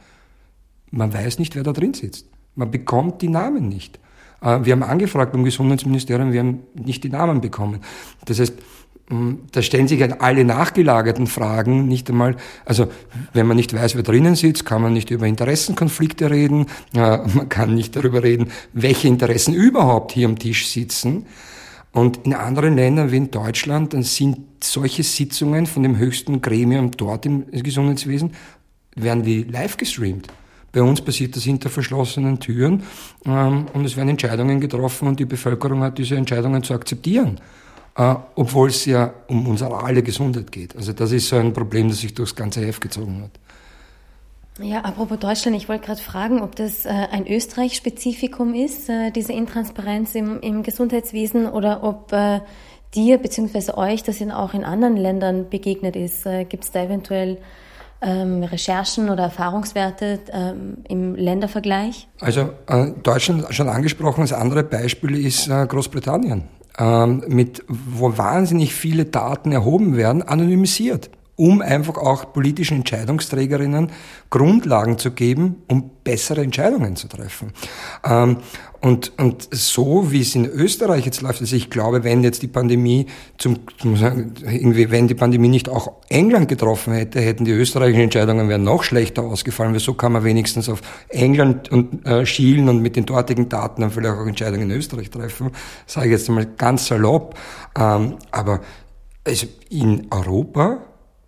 Man 0.90 1.12
weiß 1.12 1.38
nicht, 1.38 1.56
wer 1.56 1.62
da 1.62 1.72
drin 1.72 1.94
sitzt. 1.94 2.26
Man 2.54 2.70
bekommt 2.70 3.22
die 3.22 3.28
Namen 3.28 3.68
nicht. 3.68 3.98
Äh, 4.44 4.64
wir 4.64 4.72
haben 4.72 4.82
angefragt 4.82 5.32
beim 5.32 5.44
Gesundheitsministerium, 5.44 6.32
wir 6.32 6.40
haben 6.40 6.60
nicht 6.74 7.02
die 7.02 7.08
Namen 7.08 7.40
bekommen. 7.40 7.80
Das 8.26 8.38
heißt, 8.38 8.54
da 9.52 9.60
stellen 9.60 9.86
sich 9.86 10.02
alle 10.22 10.44
nachgelagerten 10.44 11.26
Fragen 11.26 11.86
nicht 11.86 12.08
einmal, 12.08 12.36
also 12.64 12.86
wenn 13.34 13.46
man 13.46 13.56
nicht 13.56 13.74
weiß, 13.74 13.96
wer 13.96 14.02
drinnen 14.02 14.34
sitzt, 14.34 14.64
kann 14.64 14.80
man 14.80 14.94
nicht 14.94 15.10
über 15.10 15.26
Interessenkonflikte 15.26 16.30
reden, 16.30 16.66
äh, 16.94 17.18
man 17.18 17.48
kann 17.48 17.74
nicht 17.74 17.96
darüber 17.96 18.22
reden, 18.22 18.50
welche 18.72 19.08
Interessen 19.08 19.52
überhaupt 19.52 20.12
hier 20.12 20.26
am 20.26 20.38
Tisch 20.38 20.68
sitzen. 20.68 21.26
Und 21.92 22.24
in 22.24 22.34
anderen 22.34 22.74
Ländern 22.74 23.12
wie 23.12 23.18
in 23.18 23.30
Deutschland, 23.30 23.92
dann 23.94 24.02
sind 24.02 24.38
solche 24.60 25.04
Sitzungen 25.04 25.66
von 25.66 25.84
dem 25.84 25.96
höchsten 25.96 26.40
Gremium 26.40 26.90
dort 26.90 27.24
im 27.26 27.46
Gesundheitswesen, 27.50 28.32
werden 28.96 29.22
die 29.22 29.44
live 29.44 29.76
gestreamt. 29.76 30.28
Bei 30.74 30.82
uns 30.82 31.00
passiert 31.00 31.36
das 31.36 31.44
hinter 31.44 31.70
verschlossenen 31.70 32.40
Türen 32.40 32.82
ähm, 33.24 33.66
und 33.72 33.84
es 33.84 33.96
werden 33.96 34.08
Entscheidungen 34.08 34.60
getroffen 34.60 35.06
und 35.06 35.20
die 35.20 35.24
Bevölkerung 35.24 35.82
hat 35.82 35.96
diese 35.98 36.16
Entscheidungen 36.16 36.64
zu 36.64 36.74
akzeptieren, 36.74 37.40
äh, 37.96 38.14
obwohl 38.34 38.68
es 38.68 38.84
ja 38.84 39.14
um 39.28 39.46
unsere 39.46 39.82
alle 39.82 40.02
Gesundheit 40.02 40.50
geht. 40.50 40.76
Also 40.76 40.92
das 40.92 41.12
ist 41.12 41.28
so 41.28 41.36
ein 41.36 41.52
Problem, 41.52 41.88
das 41.88 42.00
sich 42.00 42.12
durchs 42.12 42.34
ganze 42.34 42.60
Heft 42.66 42.80
gezogen 42.80 43.22
hat. 43.22 43.30
Ja, 44.64 44.80
apropos 44.80 45.18
Deutschland, 45.18 45.56
ich 45.56 45.68
wollte 45.68 45.86
gerade 45.86 46.00
fragen, 46.00 46.40
ob 46.40 46.54
das 46.56 46.84
äh, 46.84 46.88
ein 46.88 47.26
Österreich-Spezifikum 47.26 48.54
ist, 48.54 48.88
äh, 48.88 49.10
diese 49.10 49.32
Intransparenz 49.32 50.14
im, 50.14 50.40
im 50.40 50.62
Gesundheitswesen, 50.62 51.48
oder 51.48 51.82
ob 51.82 52.12
äh, 52.12 52.40
dir 52.94 53.18
bzw. 53.18 53.72
euch 53.72 54.02
das 54.04 54.20
in, 54.20 54.30
auch 54.30 54.54
in 54.54 54.64
anderen 54.64 54.96
Ländern 54.96 55.50
begegnet 55.50 55.96
ist. 55.96 56.26
Äh, 56.26 56.44
Gibt 56.44 56.64
es 56.64 56.70
da 56.70 56.84
eventuell 56.84 57.38
ähm, 58.04 58.42
Recherchen 58.42 59.10
oder 59.10 59.24
Erfahrungswerte 59.24 60.20
ähm, 60.32 60.78
im 60.88 61.14
Ländervergleich? 61.14 62.08
Also 62.20 62.50
äh, 62.66 62.92
Deutschland 63.02 63.46
schon 63.50 63.68
angesprochen, 63.68 64.20
das 64.20 64.32
andere 64.32 64.62
Beispiel 64.62 65.24
ist 65.24 65.48
äh, 65.48 65.66
Großbritannien, 65.66 66.44
ähm, 66.78 67.24
mit, 67.26 67.64
wo 67.68 68.16
wahnsinnig 68.16 68.74
viele 68.74 69.06
Daten 69.06 69.52
erhoben 69.52 69.96
werden, 69.96 70.22
anonymisiert 70.22 71.10
um 71.36 71.62
einfach 71.62 71.96
auch 71.96 72.32
politischen 72.32 72.78
Entscheidungsträgerinnen 72.78 73.90
Grundlagen 74.30 74.98
zu 74.98 75.10
geben, 75.10 75.62
um 75.68 75.90
bessere 76.04 76.42
Entscheidungen 76.42 76.96
zu 76.96 77.08
treffen. 77.08 77.52
Ähm, 78.04 78.38
und, 78.80 79.12
und 79.18 79.48
so 79.50 80.12
wie 80.12 80.20
es 80.20 80.34
in 80.34 80.44
Österreich 80.44 81.06
jetzt 81.06 81.22
läuft, 81.22 81.40
also 81.40 81.56
ich 81.56 81.70
glaube, 81.70 82.04
wenn 82.04 82.22
jetzt 82.22 82.42
die 82.42 82.48
Pandemie 82.48 83.06
zum, 83.38 83.60
irgendwie, 83.82 84.90
wenn 84.90 85.08
die 85.08 85.14
Pandemie 85.14 85.48
nicht 85.48 85.70
auch 85.70 85.92
England 86.10 86.48
getroffen 86.48 86.92
hätte, 86.92 87.20
hätten 87.20 87.46
die 87.46 87.52
österreichischen 87.52 88.02
Entscheidungen 88.02 88.48
wären 88.48 88.62
noch 88.62 88.82
schlechter 88.84 89.22
ausgefallen, 89.22 89.72
weil 89.72 89.80
so 89.80 89.94
kann 89.94 90.12
man 90.12 90.22
wenigstens 90.22 90.68
auf 90.68 90.82
England 91.08 91.72
und 91.72 92.06
äh, 92.06 92.26
schielen 92.26 92.68
und 92.68 92.82
mit 92.82 92.96
den 92.96 93.06
dortigen 93.06 93.48
Daten 93.48 93.80
dann 93.80 93.90
vielleicht 93.90 94.16
auch 94.16 94.26
Entscheidungen 94.26 94.70
in 94.70 94.76
Österreich 94.76 95.10
treffen. 95.10 95.50
Sage 95.86 96.08
ich 96.08 96.12
jetzt 96.12 96.28
mal 96.28 96.46
ganz 96.46 96.86
salopp. 96.86 97.36
Ähm, 97.76 98.16
aber 98.30 98.60
also 99.26 99.46
in 99.70 100.08
Europa 100.10 100.82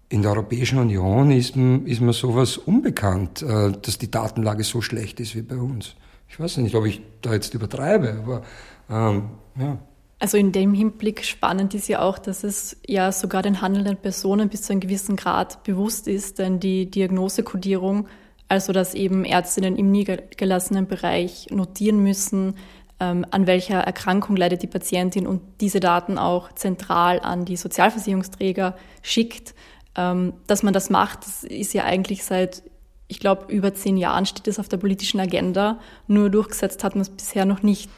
in 0.08 0.22
der 0.22 0.32
Europäischen 0.32 0.78
Union 0.78 1.30
ist, 1.30 1.56
ist 1.56 2.00
mir 2.00 2.12
sowas 2.12 2.56
unbekannt, 2.56 3.42
äh, 3.42 3.72
dass 3.72 3.98
die 3.98 4.10
Datenlage 4.10 4.64
so 4.64 4.80
schlecht 4.80 5.20
ist 5.20 5.34
wie 5.34 5.42
bei 5.42 5.56
uns. 5.56 5.96
Ich 6.28 6.38
weiß 6.38 6.58
nicht, 6.58 6.74
ob 6.74 6.86
ich 6.86 7.02
da 7.22 7.32
jetzt 7.32 7.54
übertreibe, 7.54 8.22
aber 8.22 8.42
ähm, 8.90 9.30
ja. 9.58 9.78
Also 10.18 10.38
in 10.38 10.50
dem 10.50 10.72
Hinblick 10.72 11.24
spannend 11.24 11.74
ist 11.74 11.88
ja 11.88 12.00
auch, 12.00 12.18
dass 12.18 12.42
es 12.42 12.78
ja 12.86 13.12
sogar 13.12 13.42
den 13.42 13.60
handelnden 13.60 13.96
Personen 13.96 14.48
bis 14.48 14.62
zu 14.62 14.72
einem 14.72 14.80
gewissen 14.80 15.16
Grad 15.16 15.62
bewusst 15.62 16.08
ist, 16.08 16.38
denn 16.38 16.58
die 16.58 16.90
Diagnosekodierung, 16.90 18.08
also 18.48 18.72
dass 18.72 18.94
eben 18.94 19.24
Ärztinnen 19.24 19.76
im 19.76 19.90
niedergelassenen 19.90 20.86
Bereich 20.86 21.48
notieren 21.50 22.02
müssen, 22.02 22.54
ähm, 22.98 23.26
an 23.30 23.46
welcher 23.46 23.80
Erkrankung 23.80 24.36
leidet 24.36 24.62
die 24.62 24.68
Patientin 24.68 25.26
und 25.26 25.42
diese 25.60 25.80
Daten 25.80 26.16
auch 26.16 26.50
zentral 26.52 27.20
an 27.20 27.44
die 27.44 27.56
Sozialversicherungsträger 27.56 28.74
schickt, 29.02 29.54
ähm, 29.96 30.34
dass 30.46 30.62
man 30.62 30.72
das 30.72 30.90
macht, 30.90 31.26
das 31.26 31.44
ist 31.44 31.74
ja 31.74 31.84
eigentlich 31.84 32.24
seit, 32.24 32.62
ich 33.08 33.20
glaube, 33.20 33.52
über 33.52 33.74
zehn 33.74 33.96
Jahren 33.96 34.26
steht 34.26 34.48
es 34.48 34.58
auf 34.58 34.68
der 34.68 34.76
politischen 34.76 35.20
Agenda. 35.20 35.78
Nur 36.06 36.30
durchgesetzt 36.30 36.84
hat 36.84 36.94
man 36.94 37.02
es 37.02 37.10
bisher 37.10 37.44
noch 37.44 37.62
nicht. 37.62 37.88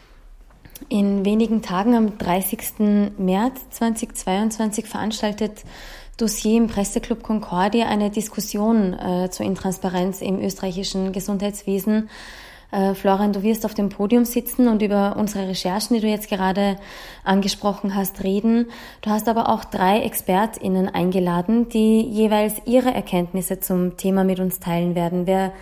In 0.89 1.25
wenigen 1.25 1.61
Tagen, 1.61 1.95
am 1.95 2.19
30. 2.19 3.17
März 3.19 3.61
2022, 3.71 4.87
veranstaltet 4.87 5.65
Dossier 6.17 6.57
im 6.57 6.67
Presseclub 6.67 7.23
Concordia 7.23 7.87
eine 7.87 8.11
Diskussion 8.11 8.93
äh, 8.93 9.31
zur 9.31 9.47
Intransparenz 9.47 10.21
im 10.21 10.41
österreichischen 10.41 11.13
Gesundheitswesen. 11.13 12.09
Äh, 12.71 12.95
Florian, 12.95 13.33
du 13.33 13.43
wirst 13.43 13.65
auf 13.65 13.75
dem 13.75 13.89
Podium 13.89 14.25
sitzen 14.25 14.69
und 14.69 14.83
über 14.83 15.17
unsere 15.17 15.49
Recherchen, 15.49 15.95
die 15.95 16.03
du 16.03 16.09
jetzt 16.09 16.29
gerade 16.29 16.77
angesprochen 17.25 17.95
hast, 17.95 18.23
reden. 18.25 18.67
Du 19.01 19.11
hast 19.11 19.29
aber 19.29 19.49
auch 19.49 19.65
drei 19.65 20.03
ExpertInnen 20.03 20.89
eingeladen, 20.89 21.69
die 21.69 22.03
jeweils 22.03 22.55
ihre 22.67 22.93
Erkenntnisse 22.93 23.61
zum 23.61 23.97
Thema 23.97 24.25
mit 24.25 24.39
uns 24.39 24.61
teilen 24.61 24.95
werden. 24.95 25.27
Wer 25.27 25.53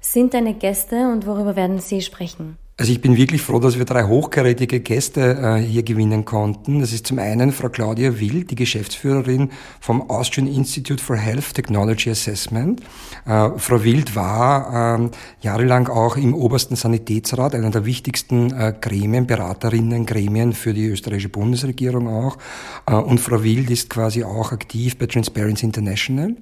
sind 0.00 0.34
deine 0.34 0.54
Gäste 0.54 1.10
und 1.10 1.26
worüber 1.26 1.56
werden 1.56 1.80
sie 1.80 2.00
sprechen? 2.00 2.56
Also 2.76 2.90
ich 2.90 3.00
bin 3.00 3.16
wirklich 3.16 3.40
froh, 3.40 3.60
dass 3.60 3.78
wir 3.78 3.84
drei 3.84 4.02
hochkarätige 4.02 4.80
Gäste 4.80 5.38
äh, 5.40 5.62
hier 5.62 5.84
gewinnen 5.84 6.24
konnten. 6.24 6.80
Das 6.80 6.92
ist 6.92 7.06
zum 7.06 7.20
einen 7.20 7.52
Frau 7.52 7.68
Claudia 7.68 8.18
Wild, 8.18 8.50
die 8.50 8.56
Geschäftsführerin 8.56 9.50
vom 9.78 10.10
Austrian 10.10 10.48
Institute 10.48 11.00
for 11.00 11.14
Health 11.14 11.54
Technology 11.54 12.10
Assessment. 12.10 12.80
Äh, 13.26 13.50
Frau 13.58 13.84
Wild 13.84 14.16
war 14.16 14.98
äh, 14.98 15.08
jahrelang 15.42 15.86
auch 15.86 16.16
im 16.16 16.34
obersten 16.34 16.74
Sanitätsrat, 16.74 17.54
einer 17.54 17.70
der 17.70 17.84
wichtigsten 17.84 18.50
äh, 18.50 18.74
Gremien, 18.80 19.28
Beraterinnen, 19.28 20.04
Gremien 20.04 20.52
für 20.52 20.74
die 20.74 20.86
österreichische 20.86 21.28
Bundesregierung 21.28 22.08
auch. 22.08 22.38
Und 22.86 23.20
Frau 23.20 23.44
Wild 23.44 23.70
ist 23.70 23.88
quasi 23.88 24.24
auch 24.24 24.50
aktiv 24.50 24.98
bei 24.98 25.06
Transparency 25.06 25.64
International. 25.64 26.34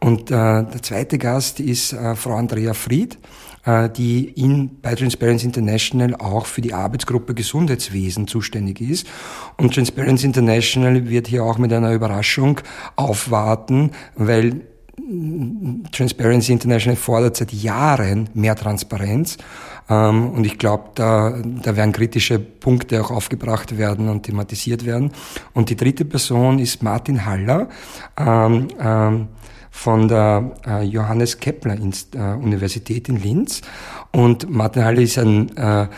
Und 0.00 0.30
der 0.30 0.68
zweite 0.82 1.18
Gast 1.18 1.60
ist 1.60 1.96
Frau 2.16 2.34
Andrea 2.34 2.74
Fried. 2.74 3.18
Äh, 3.64 3.90
die 3.90 4.24
in, 4.24 4.80
bei 4.80 4.96
Transparency 4.96 5.46
International 5.46 6.16
auch 6.16 6.46
für 6.46 6.60
die 6.60 6.74
Arbeitsgruppe 6.74 7.32
Gesundheitswesen 7.32 8.26
zuständig 8.26 8.80
ist. 8.80 9.06
Und 9.56 9.74
Transparency 9.74 10.26
International 10.26 11.08
wird 11.08 11.28
hier 11.28 11.44
auch 11.44 11.58
mit 11.58 11.72
einer 11.72 11.92
Überraschung 11.92 12.60
aufwarten, 12.96 13.92
weil 14.16 14.62
Transparency 15.92 16.52
International 16.52 16.96
fordert 16.96 17.36
seit 17.36 17.52
Jahren 17.52 18.30
mehr 18.34 18.56
Transparenz. 18.56 19.38
Ähm, 19.88 20.30
und 20.30 20.44
ich 20.44 20.58
glaube, 20.58 20.90
da, 20.96 21.40
da 21.62 21.76
werden 21.76 21.92
kritische 21.92 22.40
Punkte 22.40 23.00
auch 23.00 23.12
aufgebracht 23.12 23.78
werden 23.78 24.08
und 24.08 24.24
thematisiert 24.24 24.84
werden. 24.84 25.12
Und 25.54 25.70
die 25.70 25.76
dritte 25.76 26.04
Person 26.04 26.58
ist 26.58 26.82
Martin 26.82 27.24
Haller. 27.24 27.68
Ähm, 28.18 28.68
ähm, 28.80 29.28
von 29.72 30.06
der 30.06 30.52
äh, 30.64 30.84
Johannes 30.84 31.40
Kepler 31.40 31.74
äh, 31.74 32.18
Universität 32.34 33.08
in 33.08 33.16
Linz. 33.16 33.62
Und 34.12 34.48
Martin 34.48 34.84
Halle 34.84 35.02
ist 35.02 35.18
ein 35.18 35.56
äh, 35.56 35.88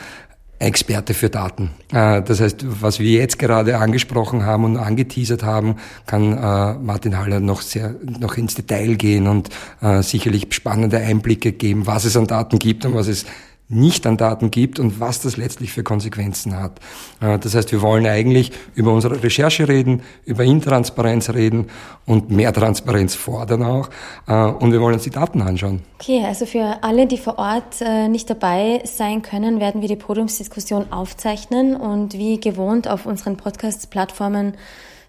Experte 0.60 1.12
für 1.12 1.28
Daten. 1.28 1.70
Äh, 1.92 2.22
das 2.22 2.40
heißt, 2.40 2.64
was 2.80 3.00
wir 3.00 3.10
jetzt 3.10 3.38
gerade 3.38 3.76
angesprochen 3.78 4.46
haben 4.46 4.64
und 4.64 4.76
angeteasert 4.76 5.42
haben, 5.42 5.76
kann 6.06 6.32
äh, 6.32 6.74
Martin 6.74 7.18
Haller 7.18 7.40
noch 7.40 7.60
sehr 7.60 7.94
noch 8.02 8.36
ins 8.36 8.54
Detail 8.54 8.94
gehen 8.94 9.26
und 9.26 9.50
äh, 9.82 10.02
sicherlich 10.02 10.46
spannende 10.54 10.98
Einblicke 10.98 11.52
geben, 11.52 11.86
was 11.86 12.04
es 12.04 12.16
an 12.16 12.28
Daten 12.28 12.58
gibt 12.58 12.86
und 12.86 12.94
was 12.94 13.08
es 13.08 13.26
nicht 13.68 14.06
an 14.06 14.16
Daten 14.16 14.50
gibt 14.50 14.78
und 14.78 15.00
was 15.00 15.20
das 15.20 15.36
letztlich 15.36 15.72
für 15.72 15.82
Konsequenzen 15.82 16.56
hat. 16.56 16.80
Äh, 17.20 17.38
das 17.38 17.54
heißt, 17.54 17.72
wir 17.72 17.80
wollen 17.80 18.06
eigentlich 18.06 18.52
über 18.74 18.92
unsere 18.92 19.22
Recherche 19.22 19.68
reden, 19.68 20.02
über 20.24 20.44
Intransparenz 20.44 21.30
reden 21.30 21.68
und 22.04 22.30
mehr 22.30 22.52
Transparenz 22.52 23.14
fordern 23.14 23.62
auch. 23.62 23.88
Äh, 24.26 24.34
und 24.34 24.72
wir 24.72 24.80
wollen 24.80 24.94
uns 24.94 25.04
die 25.04 25.10
Daten 25.10 25.40
anschauen. 25.40 25.82
Okay, 26.00 26.22
also 26.24 26.44
für 26.44 26.78
alle, 26.82 27.06
die 27.06 27.18
vor 27.18 27.38
Ort 27.38 27.80
äh, 27.80 28.08
nicht 28.08 28.28
dabei 28.28 28.82
sein 28.84 29.22
können, 29.22 29.60
werden 29.60 29.80
wir 29.80 29.88
die 29.88 29.96
Podiumsdiskussion 29.96 30.92
aufzeichnen 30.92 31.74
und 31.74 32.14
wie 32.14 32.38
gewohnt 32.38 32.86
auf 32.86 33.06
unseren 33.06 33.36
Podcast-Plattformen 33.36 34.54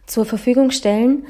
zur 0.05 0.25
Verfügung 0.25 0.71
stellen. 0.71 1.25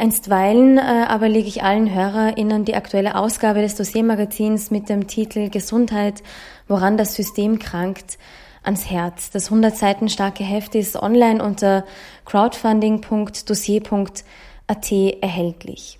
Einstweilen 0.00 0.78
äh, 0.78 1.04
aber 1.08 1.28
lege 1.28 1.48
ich 1.48 1.62
allen 1.62 1.94
HörerInnen 1.94 2.64
die 2.64 2.74
aktuelle 2.74 3.16
Ausgabe 3.16 3.60
des 3.60 3.74
Dossiermagazins 3.74 4.70
mit 4.70 4.88
dem 4.88 5.06
Titel 5.06 5.50
Gesundheit, 5.50 6.22
woran 6.68 6.96
das 6.96 7.14
System 7.14 7.58
krankt, 7.58 8.16
ans 8.62 8.90
Herz. 8.90 9.30
Das 9.30 9.46
100 9.46 9.76
Seiten 9.76 10.08
starke 10.08 10.42
Heft 10.42 10.74
ist 10.74 10.96
online 10.96 11.44
unter 11.44 11.84
crowdfunding.dossier.at 12.24 14.92
erhältlich. 15.20 15.98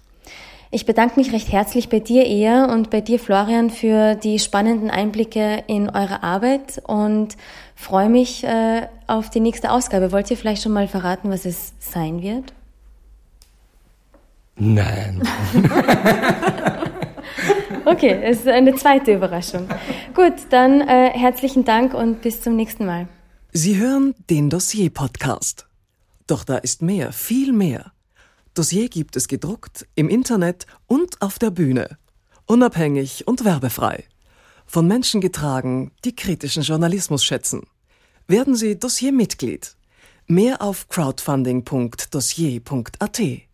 Ich 0.72 0.86
bedanke 0.86 1.18
mich 1.18 1.32
recht 1.32 1.50
herzlich 1.50 1.88
bei 1.88 1.98
dir, 1.98 2.26
Ea, 2.26 2.72
und 2.72 2.90
bei 2.90 3.00
dir, 3.00 3.18
Florian, 3.18 3.70
für 3.70 4.14
die 4.14 4.38
spannenden 4.38 4.88
Einblicke 4.88 5.64
in 5.66 5.90
eure 5.90 6.22
Arbeit 6.22 6.80
und 6.86 7.36
freue 7.74 8.08
mich 8.08 8.44
äh, 8.44 8.86
auf 9.08 9.30
die 9.30 9.40
nächste 9.40 9.72
Ausgabe. 9.72 10.12
Wollt 10.12 10.30
ihr 10.30 10.36
vielleicht 10.36 10.62
schon 10.62 10.72
mal 10.72 10.88
verraten, 10.88 11.30
was 11.30 11.44
es 11.44 11.74
sein 11.80 12.22
wird? 12.22 12.52
Nein. 14.62 15.22
okay, 17.86 18.20
es 18.22 18.40
ist 18.40 18.48
eine 18.48 18.74
zweite 18.74 19.14
Überraschung. 19.14 19.66
Gut, 20.14 20.34
dann 20.50 20.82
äh, 20.82 21.12
herzlichen 21.14 21.64
Dank 21.64 21.94
und 21.94 22.20
bis 22.20 22.42
zum 22.42 22.56
nächsten 22.56 22.84
Mal. 22.84 23.08
Sie 23.52 23.78
hören 23.78 24.14
den 24.28 24.50
Dossier-Podcast. 24.50 25.66
Doch 26.26 26.44
da 26.44 26.58
ist 26.58 26.82
mehr, 26.82 27.10
viel 27.12 27.54
mehr. 27.54 27.92
Dossier 28.52 28.90
gibt 28.90 29.16
es 29.16 29.28
gedruckt, 29.28 29.86
im 29.94 30.10
Internet 30.10 30.66
und 30.86 31.22
auf 31.22 31.38
der 31.38 31.50
Bühne. 31.50 31.96
Unabhängig 32.44 33.26
und 33.26 33.46
werbefrei. 33.46 34.04
Von 34.66 34.86
Menschen 34.86 35.22
getragen, 35.22 35.92
die 36.04 36.14
kritischen 36.14 36.64
Journalismus 36.64 37.24
schätzen. 37.24 37.62
Werden 38.26 38.56
Sie 38.56 38.78
Dossier-Mitglied. 38.78 39.74
Mehr 40.26 40.60
auf 40.60 40.86
crowdfunding.dossier.at. 40.88 43.49